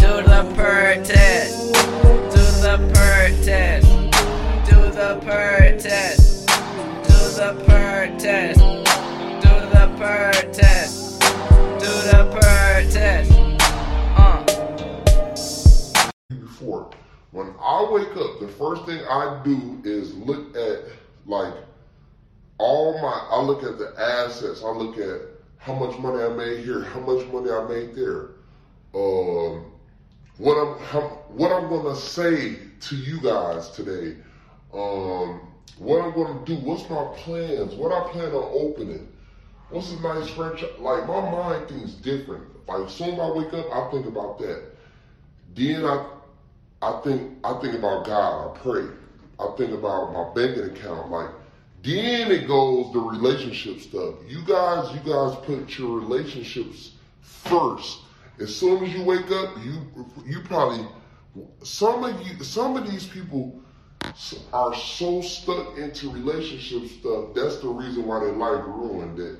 [0.00, 1.72] Do the per test.
[2.34, 3.86] Do the per test.
[4.68, 6.48] Do the per test.
[7.06, 8.58] Do the per test.
[9.42, 11.20] Do the per test.
[11.78, 13.30] Do the per test.
[14.18, 14.42] Uh.
[16.40, 16.90] before.
[17.30, 20.86] When I wake up, the first thing I do is look at
[21.24, 21.54] like
[22.58, 23.28] all my.
[23.30, 24.64] I look at the assets.
[24.64, 25.31] I look at
[25.62, 28.30] how much money I made here, how much money I made there.
[28.94, 29.72] Um,
[30.38, 34.16] what I'm how, what I'm gonna say to you guys today.
[34.74, 35.40] Um,
[35.78, 36.56] what I'm gonna do.
[36.56, 37.74] What's my plans?
[37.76, 39.06] What I plan on opening.
[39.70, 40.70] What's a nice franchise?
[40.78, 42.44] Like my mind thinks different.
[42.68, 44.62] Like as soon as I wake up, I think about that.
[45.54, 45.98] Then I
[46.82, 48.50] I think I think about God.
[48.50, 48.88] I pray.
[49.38, 51.08] I think about my banking account.
[51.08, 51.30] Like
[51.82, 54.14] then it goes the relationship stuff.
[54.28, 58.00] You guys, you guys put your relationships first.
[58.38, 60.86] As soon as you wake up, you you probably
[61.62, 63.60] some of you some of these people
[64.52, 67.34] are so stuck into relationship stuff.
[67.34, 69.18] That's the reason why their life ruined.
[69.18, 69.38] That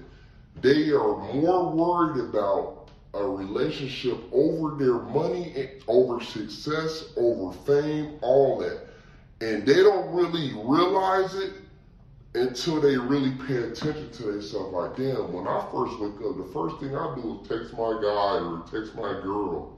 [0.61, 8.59] they are more worried about a relationship over their money, over success, over fame, all
[8.59, 8.87] that,
[9.41, 11.53] and they don't really realize it
[12.35, 14.73] until they really pay attention to themselves.
[14.73, 18.01] Like, damn, when I first wake up, the first thing I do is text my
[18.03, 19.77] guy or text my girl.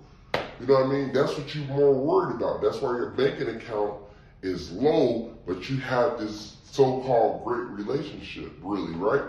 [0.61, 1.12] You know what I mean?
[1.12, 2.62] That's what you're more worried about.
[2.62, 3.94] That's why your banking account
[4.42, 9.22] is low, but you have this so-called great relationship, really, right?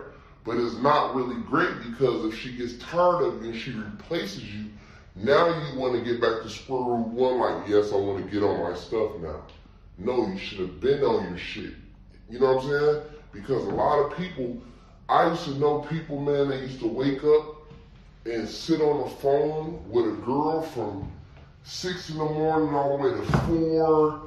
[0.43, 4.43] But it's not really great because if she gets tired of you and she replaces
[4.43, 4.65] you,
[5.15, 8.31] now you want to get back to square root one, like, yes, I want to
[8.31, 9.43] get on my stuff now.
[9.97, 11.73] No, you should have been on your shit.
[12.29, 13.14] You know what I'm saying?
[13.35, 14.61] Because a lot of people,
[15.09, 17.67] I used to know people, man, that used to wake up
[18.25, 21.11] and sit on the phone with a girl from
[21.63, 24.21] six in the morning all the way to four.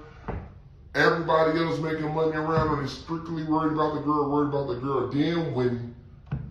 [0.94, 4.80] Everybody else making money around and they strictly worried about the girl, worried about the
[4.80, 5.09] girl.
[5.11, 5.94] Then when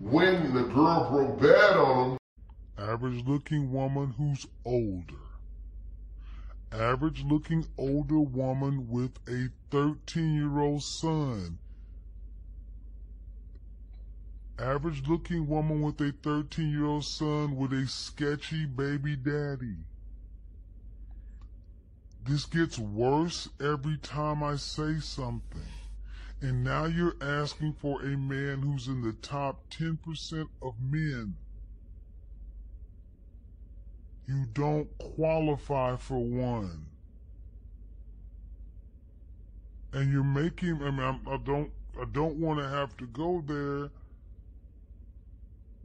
[0.00, 2.18] when the girl broke bad on them,
[2.76, 5.14] Average looking woman who's older.
[6.72, 11.58] Average looking older woman with a 13 year old son.
[14.58, 19.76] Average looking woman with a 13 year old son with a sketchy baby daddy.
[22.24, 25.62] This gets worse every time I say something.
[26.40, 31.36] And now you're asking for a man who's in the top 10% of men.
[34.26, 36.86] You don't qualify for one.
[39.92, 43.90] And you're making, I mean, I don't, I don't want to have to go there,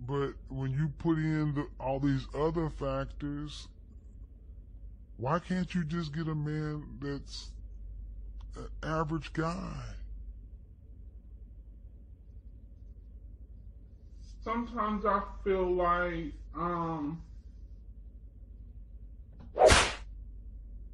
[0.08, 3.68] but when you put in the, all these other factors,
[5.18, 7.52] why can't you just get a man that's
[8.56, 9.84] an average guy?
[14.44, 17.22] sometimes I feel like um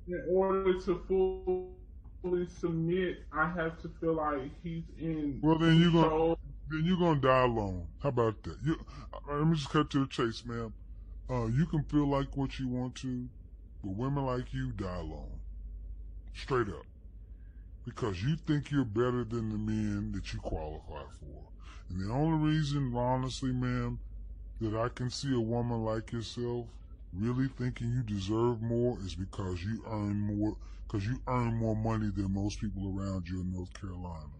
[0.07, 1.69] in order to
[2.21, 5.39] fully submit, I have to feel like he's in.
[5.41, 6.35] Well, then you're gonna
[6.69, 7.87] then you're gonna die alone.
[8.01, 8.57] How about that?
[8.63, 8.77] You,
[9.29, 10.73] let me just cut to the chase, ma'am.
[11.29, 13.27] Uh, you can feel like what you want to,
[13.83, 15.39] but women like you die alone.
[16.33, 16.85] Straight up,
[17.85, 21.43] because you think you're better than the men that you qualify for.
[21.89, 23.99] And the only reason, honestly, ma'am,
[24.61, 26.67] that I can see a woman like yourself
[27.13, 30.55] really thinking you deserve more is because you earn more,
[30.87, 34.38] because you earn more money than most people around you in North Carolina.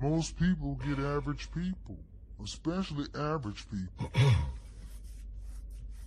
[0.00, 1.98] Most people get average people,
[2.42, 4.10] especially average people.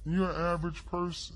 [0.05, 1.35] You're an average person.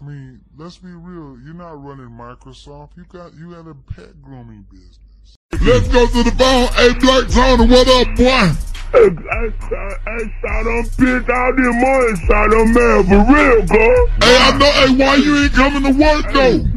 [0.00, 1.38] I mean, let's be real.
[1.44, 2.96] You're not running Microsoft.
[2.96, 5.36] You got you got a pet grooming business.
[5.62, 6.66] let's go to the phone.
[6.74, 8.68] Hey, Black Tony, what up, boy?
[8.90, 14.24] Hey, hey, hey, shot on bitch out there more shot on man for real, cuz.
[14.24, 14.70] Hey, I know.
[14.70, 16.67] Hey, why you ain't coming to work though?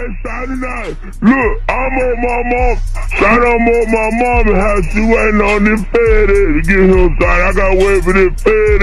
[0.00, 0.96] Shot out.
[1.20, 2.76] Look, I'm on my mom.
[3.20, 4.84] Shot I'm on my mama house.
[4.92, 7.40] She waiting on this fed to get him shot.
[7.40, 8.80] I gotta wait for this fed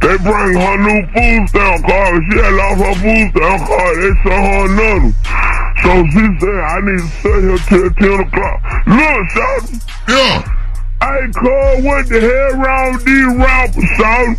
[0.00, 2.24] They bring her new food stamp card.
[2.32, 3.96] She had lost her food stamp card.
[4.00, 5.12] They sent her another.
[5.84, 8.58] So she said, I need to stay here till 10 o'clock.
[8.88, 9.62] Look, shot.
[10.08, 10.58] Yeah.
[11.04, 14.36] Hey, cuz, what the hell wrong with these rappers, shot?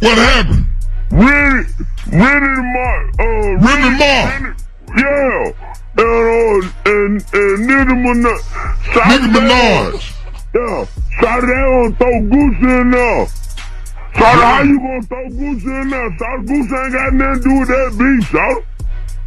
[0.00, 0.66] What happened?
[1.10, 1.66] Rennie,
[2.12, 3.24] Rennie Mark, uh,
[3.60, 4.54] Remy Ma.
[4.96, 5.52] Yeah,
[5.96, 8.40] and, uh, and, and Nicki Minaj.
[9.08, 10.16] Nicki Minaj.
[10.54, 10.84] Yeah,
[11.20, 13.26] they gonna throw Gucci in there.
[14.14, 16.10] Shawty, how you gonna throw Gucci in there?
[16.10, 18.69] Shawty, Gucci ain't got nothing to do with that beat, Shawty.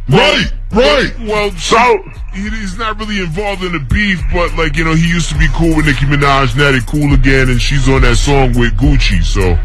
[0.08, 1.12] Right, right.
[1.20, 5.30] Well, So, he's not really involved in the beef, but like you know, he used
[5.30, 6.56] to be cool with Nicki Minaj.
[6.56, 9.24] Now they cool again, and she's on that song with Gucci.
[9.24, 9.56] So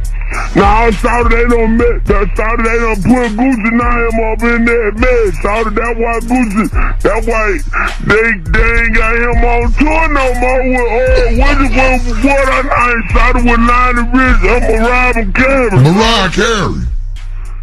[0.56, 2.28] now Shawty, they don't make that.
[2.38, 5.34] Shawty, they don't put Gucci name up in that bed.
[5.44, 6.66] Shawty, that why Gucci,
[7.04, 7.60] that why
[8.08, 12.62] they, they ain't got him on tour no more with, uh, what, what, what I
[12.64, 15.72] name, Shawty with Lionel Rich, I'm a Robin Carey.
[15.72, 16.86] Mariah Carey.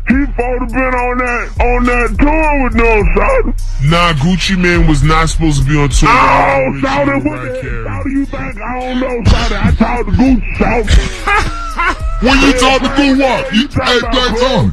[0.09, 3.91] He supposed to been on that on that tour with no Shawty.
[3.91, 6.09] nah, Gucci Mane was not supposed to be on tour.
[6.09, 8.61] Oh, Lionel Richie Shawty, and what the hell do you think?
[8.61, 9.57] I don't know, Shawty.
[9.57, 12.23] I talked to Gucci, Shawty.
[12.23, 14.73] When you talk to Guwop, you, hey, Black Tony.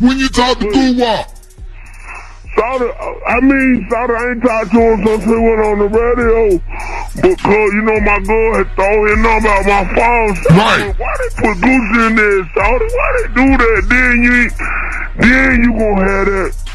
[0.00, 0.94] When you talk to Goo
[2.58, 6.58] Uh, I mean, I ain't talked to him since he went on the radio.
[7.14, 10.56] Because, you know, my girl had thrown his number out my phone.
[10.56, 10.94] Right.
[10.98, 12.88] Why they put Gucci in there, Shawty?
[12.90, 13.86] Why they do that?
[13.88, 14.50] Then you,
[15.18, 16.68] then you gonna have that.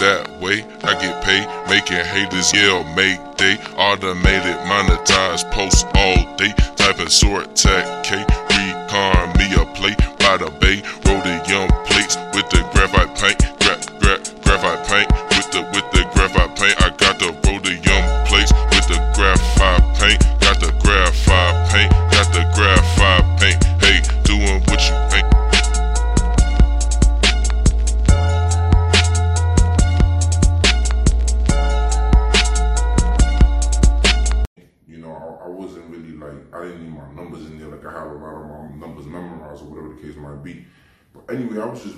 [0.00, 0.64] that way.
[0.82, 3.56] I get paid, making haters yell, make day.
[3.76, 6.52] Automated, monetized, post all day.
[6.76, 8.24] Typing short tech K,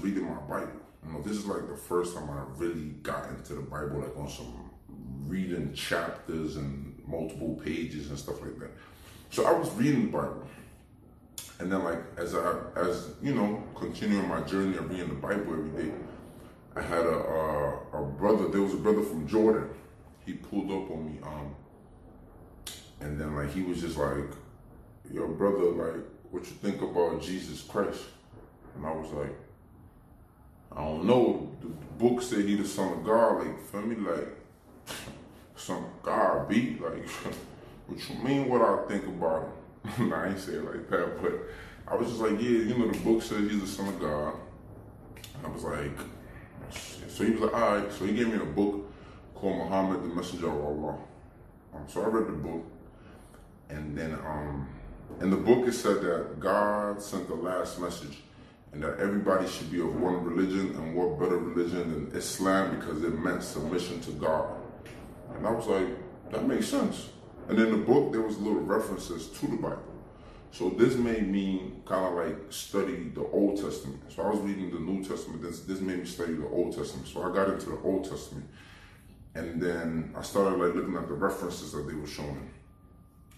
[0.03, 0.81] reading my Bible.
[1.05, 4.17] You know, this is like the first time I really got into the Bible, like
[4.17, 4.71] on some
[5.27, 8.71] reading chapters and multiple pages and stuff like that.
[9.31, 10.47] So I was reading the Bible.
[11.59, 15.53] And then like as I as you know, continuing my journey of reading the Bible
[15.53, 15.93] every day,
[16.75, 19.69] I had a a brother, there was a brother from Jordan.
[20.25, 21.55] He pulled up on me, um,
[23.01, 24.31] and then like he was just like,
[25.13, 28.03] Yo brother, like, what you think about Jesus Christ?
[28.75, 29.35] And I was like,
[30.77, 31.51] I don't know.
[31.61, 31.69] The
[32.03, 33.97] book said he the son of God, like, feel me?
[33.97, 34.29] Like,
[35.57, 37.09] son of God, be like,
[37.87, 39.49] what you mean what I think about
[39.97, 40.09] him?
[40.09, 41.33] nah, I ain't say it like that, but
[41.87, 44.35] I was just like, yeah, you know, the book says he's the son of God.
[45.45, 45.99] I was like,
[47.09, 47.93] so he was like, all right.
[47.93, 48.91] So he gave me a book
[49.35, 50.99] called Muhammad, the Messenger of Allah.
[51.75, 52.65] Um, so I read the book,
[53.69, 54.69] and then um,
[55.21, 58.19] in the book it said that God sent the last message,
[58.73, 63.03] and that everybody should be of one religion, and what better religion than Islam because
[63.03, 64.47] it meant submission to God.
[65.35, 65.89] And I was like,
[66.31, 67.11] that makes sense.
[67.49, 69.83] And in the book, there was little references to the Bible.
[70.53, 74.01] So this made me kind of like study the Old Testament.
[74.15, 75.43] So I was reading the New Testament.
[75.43, 77.09] This, this made me study the Old Testament.
[77.09, 78.47] So I got into the Old Testament.
[79.35, 82.51] And then I started like looking at the references that they were showing.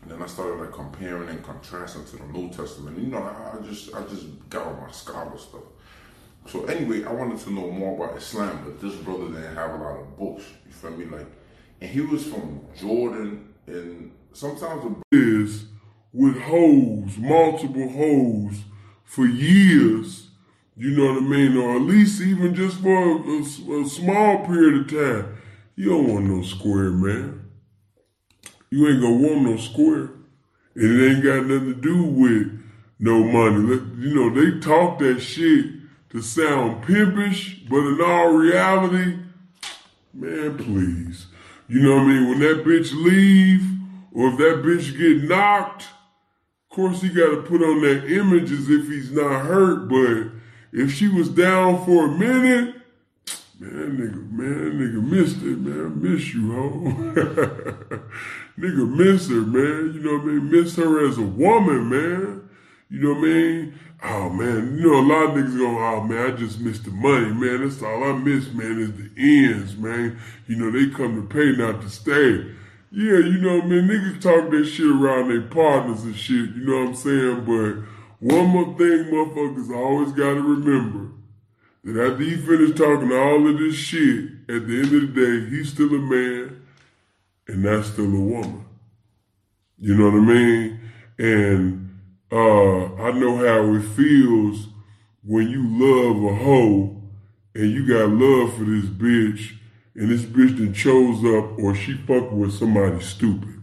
[0.04, 2.98] And then I started like comparing and contrasting to the New Testament.
[2.98, 5.62] You know, I, just I just got all my scholar stuff.
[6.46, 9.82] So anyway, I wanted to know more about Islam, but this brother didn't have a
[9.82, 10.44] lot of books.
[10.66, 11.06] You feel me?
[11.06, 11.26] Like,
[11.80, 15.64] and he was from Jordan, and sometimes the is
[16.12, 18.56] with holes, multiple holes
[19.04, 20.28] for years.
[20.76, 21.56] You know what I mean?
[21.56, 25.36] Or at least even just for a, a- a small period of time.
[25.76, 27.43] You don't want no square, man.
[28.74, 30.10] You ain't gonna want no square.
[30.74, 32.60] And it ain't got nothing to do with
[32.98, 33.80] no money.
[34.00, 35.66] You know, they talk that shit
[36.10, 39.16] to sound pimpish, but in all reality,
[40.12, 41.26] man, please.
[41.68, 42.28] You know what I mean?
[42.28, 43.62] When that bitch leave,
[44.12, 48.68] or if that bitch get knocked, of course he gotta put on that image as
[48.68, 50.32] if he's not hurt, but
[50.72, 52.74] if she was down for a minute,
[53.60, 56.02] man, nigga, man, nigga missed it, man.
[56.02, 58.00] Miss you, ho.
[58.58, 59.92] nigga miss her, man.
[59.94, 60.50] You know what I mean?
[60.50, 62.48] Miss her as a woman, man.
[62.90, 63.78] You know what I mean?
[64.06, 66.90] Oh man, you know a lot of niggas go, oh man, I just miss the
[66.90, 67.62] money, man.
[67.62, 70.20] That's all I miss, man, is the ends, man.
[70.46, 72.52] You know, they come to pay, not to stay.
[72.90, 73.88] Yeah, you know what I mean?
[73.88, 77.44] Niggas talk that shit around their partners and shit, you know what I'm saying?
[77.46, 77.88] But
[78.20, 81.10] one more thing, motherfuckers always gotta remember
[81.84, 85.50] that after he finished talking all of this shit, at the end of the day,
[85.50, 86.63] he's still a man
[87.48, 88.64] and that's still a woman.
[89.78, 90.80] You know what I mean?
[91.18, 92.00] And
[92.32, 94.68] uh, I know how it feels
[95.22, 97.02] when you love a hoe
[97.54, 99.56] and you got love for this bitch
[99.94, 103.60] and this bitch then chose up or she fucking with somebody stupid.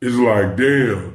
[0.00, 1.14] It's like, damn,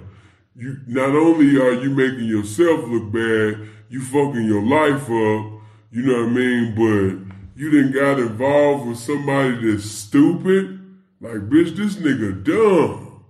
[0.55, 6.01] you not only are you making yourself look bad, you fucking your life up, you
[6.01, 7.32] know what I mean?
[7.55, 10.79] You didn't got involved with somebody that's stupid.
[11.21, 13.23] Like, bitch, this nigga dumb.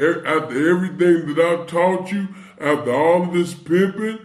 [0.00, 2.28] After everything that I taught you,
[2.60, 4.18] after all of this pimping,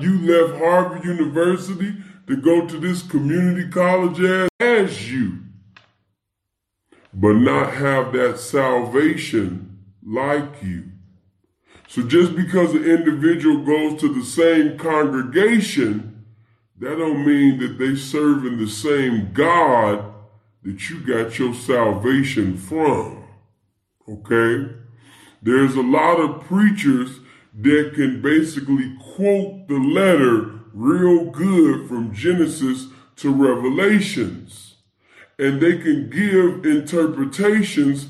[0.00, 1.94] you left Harvard University
[2.26, 5.40] to go to this community college ass as you,
[7.12, 10.84] but not have that salvation like you.
[11.86, 16.13] So just because an individual goes to the same congregation,
[16.78, 20.12] that don't mean that they serving the same God
[20.62, 23.24] that you got your salvation from.
[24.08, 24.74] Okay?
[25.42, 27.20] There's a lot of preachers
[27.60, 34.76] that can basically quote the letter real good from Genesis to Revelations.
[35.38, 38.06] And they can give interpretations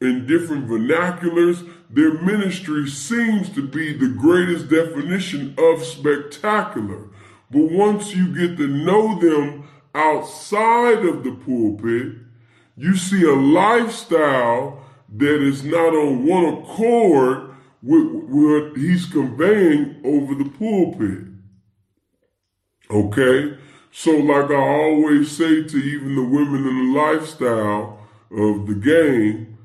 [0.00, 1.68] in different vernaculars.
[1.90, 7.08] Their ministry seems to be the greatest definition of spectacular.
[7.50, 12.16] But once you get to know them outside of the pulpit,
[12.76, 14.84] you see a lifestyle
[15.16, 17.50] that is not on one accord
[17.82, 21.24] with what he's conveying over the pulpit.
[22.90, 23.58] Okay?
[23.90, 29.58] So, like I always say to even the women in the lifestyle of the game,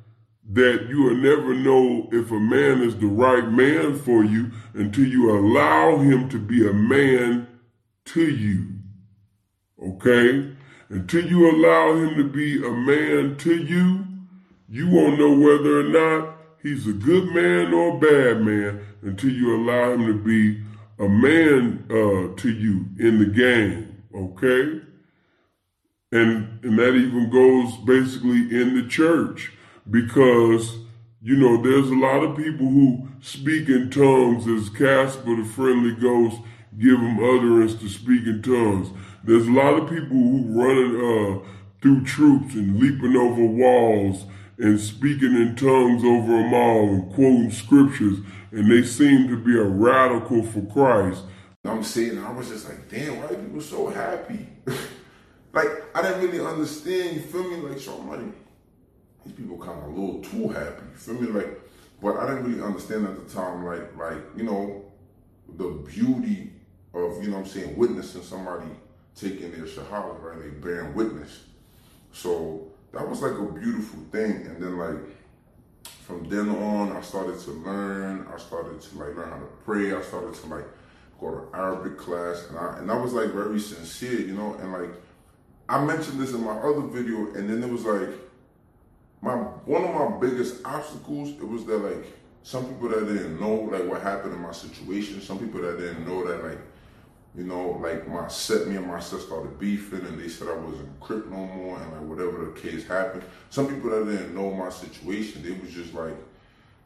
[0.51, 5.05] that you will never know if a man is the right man for you until
[5.05, 7.47] you allow him to be a man
[8.05, 8.67] to you.
[9.81, 10.55] Okay?
[10.89, 14.05] Until you allow him to be a man to you,
[14.69, 19.31] you won't know whether or not he's a good man or a bad man until
[19.31, 20.63] you allow him to be
[20.99, 24.81] a man uh, to you in the game, okay?
[26.11, 29.51] And and that even goes basically in the church
[29.89, 30.77] because
[31.21, 35.95] you know there's a lot of people who speak in tongues as Casper the friendly
[35.95, 36.37] ghost
[36.79, 38.89] give them utterance to speak in tongues.
[39.23, 41.47] There's a lot of people who running uh,
[41.81, 44.25] through troops and leaping over walls
[44.57, 48.19] and speaking in tongues over them all and quoting scriptures,
[48.51, 51.23] and they seem to be a radical for Christ.
[51.65, 54.47] I'm saying, I was just like, damn, why are people so happy?
[55.53, 57.57] like, I didn't really understand, you feel me?
[57.57, 58.35] Like, so I'm like,
[59.25, 61.27] these people kind of a little too happy, you feel me?
[61.27, 61.59] Like,
[62.01, 64.85] but I didn't really understand at the time, like, like, you know,
[65.57, 66.52] the beauty
[66.93, 68.67] of, you know I'm saying, witnessing somebody
[69.15, 70.39] taking their shahada, right?
[70.39, 71.41] They bearing witness.
[72.11, 74.45] So that was like a beautiful thing.
[74.47, 74.97] And then like
[76.05, 78.27] from then on, I started to learn.
[78.33, 79.93] I started to like learn how to pray.
[79.93, 80.65] I started to like
[81.19, 84.55] go to Arabic class, and I and I was like very sincere, you know.
[84.55, 84.91] And like
[85.69, 88.09] I mentioned this in my other video, and then it was like
[89.21, 91.29] my one of my biggest obstacles.
[91.29, 92.05] It was that like
[92.43, 95.21] some people that didn't know like what happened in my situation.
[95.21, 96.59] Some people that didn't know that like
[97.35, 100.55] you know, like my set, me and my sister started beefing, and they said I
[100.55, 103.23] wasn't crip no more, and like whatever the case happened.
[103.49, 106.15] Some people that didn't know my situation, they was just like,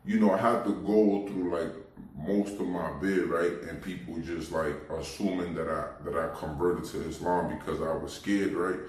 [0.05, 1.73] you know, I had to go through like
[2.17, 6.85] most of my bid, right, and people just like assuming that I that I converted
[6.91, 8.79] to Islam because I was scared, right.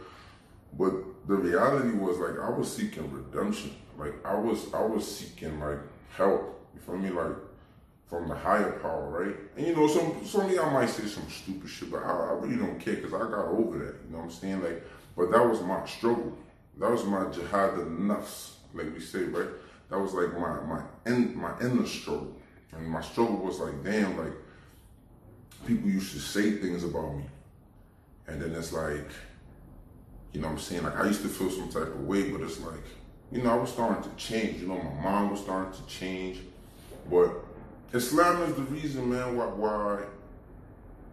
[0.78, 0.92] But
[1.26, 5.80] the reality was like I was seeking redemption, like I was I was seeking like
[6.16, 6.54] help.
[6.74, 7.34] You feel me, like
[8.08, 9.36] from the higher power, right?
[9.56, 12.32] And you know, some some of y'all might say some stupid shit, but I, I
[12.40, 13.96] really don't care because I got over that.
[14.06, 14.62] You know what I'm saying?
[14.62, 14.82] Like,
[15.16, 16.36] but that was my struggle.
[16.78, 19.48] That was my jihad of nafs, like we say, right?
[19.90, 22.34] That was like my my in my inner struggle,
[22.72, 24.32] and my struggle was like, damn, like
[25.66, 27.24] people used to say things about me,
[28.26, 29.10] and then it's like,
[30.32, 30.84] you know what I'm saying?
[30.84, 32.84] Like I used to feel some type of way, but it's like,
[33.30, 34.62] you know, I was starting to change.
[34.62, 36.40] You know, my mind was starting to change,
[37.10, 37.44] but
[37.92, 40.04] Islam is the reason, man, why, why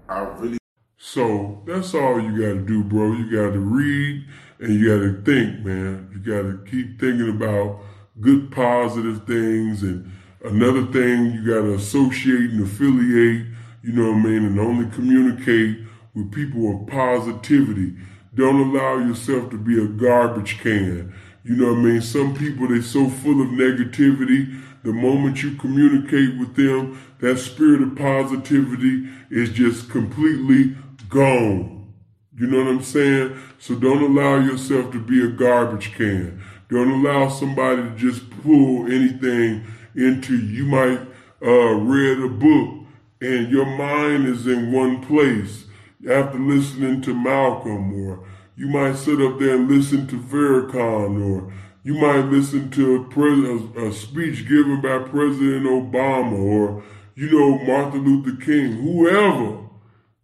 [0.10, 0.58] I really.
[0.98, 3.14] So that's all you got to do, bro.
[3.14, 4.26] You got to read
[4.60, 6.10] and you got to think, man.
[6.14, 7.80] You got to keep thinking about
[8.20, 9.84] good, positive things.
[9.84, 10.12] And
[10.44, 13.48] another thing, you got to associate and affiliate,
[13.82, 15.80] you know what I mean, and only communicate
[16.14, 17.96] with people of positivity.
[18.34, 21.14] Don't allow yourself to be a garbage can.
[21.46, 22.02] You know what I mean?
[22.02, 27.82] Some people, they're so full of negativity the moment you communicate with them, that spirit
[27.82, 30.78] of positivity is just completely
[31.10, 31.92] gone.
[32.38, 33.36] You know what I'm saying?
[33.58, 36.40] So don't allow yourself to be a garbage can.
[36.70, 39.66] Don't allow somebody to just pull anything
[39.96, 40.64] into you.
[40.64, 41.00] You might
[41.42, 42.86] uh, read a book
[43.22, 45.66] and your mind is in one place
[46.08, 48.24] after listening to Malcolm or
[48.56, 51.54] you might sit up there and listen to Farrakhan or
[51.84, 56.84] you might listen to a, pres- a, a speech given by President Obama or,
[57.14, 59.60] you know, Martin Luther King, whoever,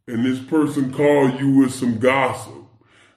[0.07, 2.53] and this person call you with some gossip.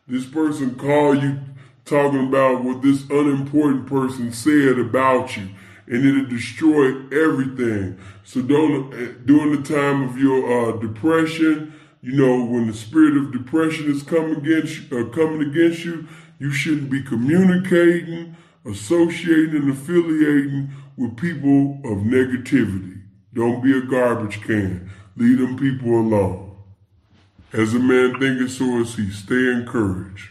[0.07, 1.39] This person call you
[1.87, 5.49] talking about what this unimportant person said about you,
[5.87, 7.99] and it'll destroy everything.
[8.25, 11.73] So don't during the time of your uh, depression,
[12.05, 16.07] you know, when the spirit of depression is coming against uh, coming against you,
[16.39, 18.37] you shouldn't be communicating,
[18.67, 23.01] associating, and affiliating with people of negativity.
[23.33, 24.91] Don't be a garbage can.
[25.17, 26.55] Leave them people alone.
[27.55, 29.11] As a man thinketh, so is he.
[29.11, 30.29] Stay encouraged.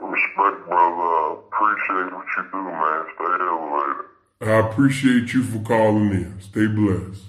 [0.00, 1.40] Respect, brother.
[1.52, 3.04] Appreciate what you do, man.
[3.14, 4.04] Stay elevated.
[4.40, 6.40] I appreciate you for calling in.
[6.40, 7.27] Stay blessed.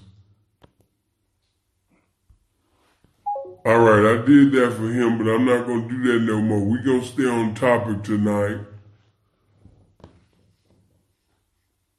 [3.69, 6.41] All right, I did that for him, but I'm not going to do that no
[6.41, 6.59] more.
[6.59, 8.61] We're going to stay on topic tonight.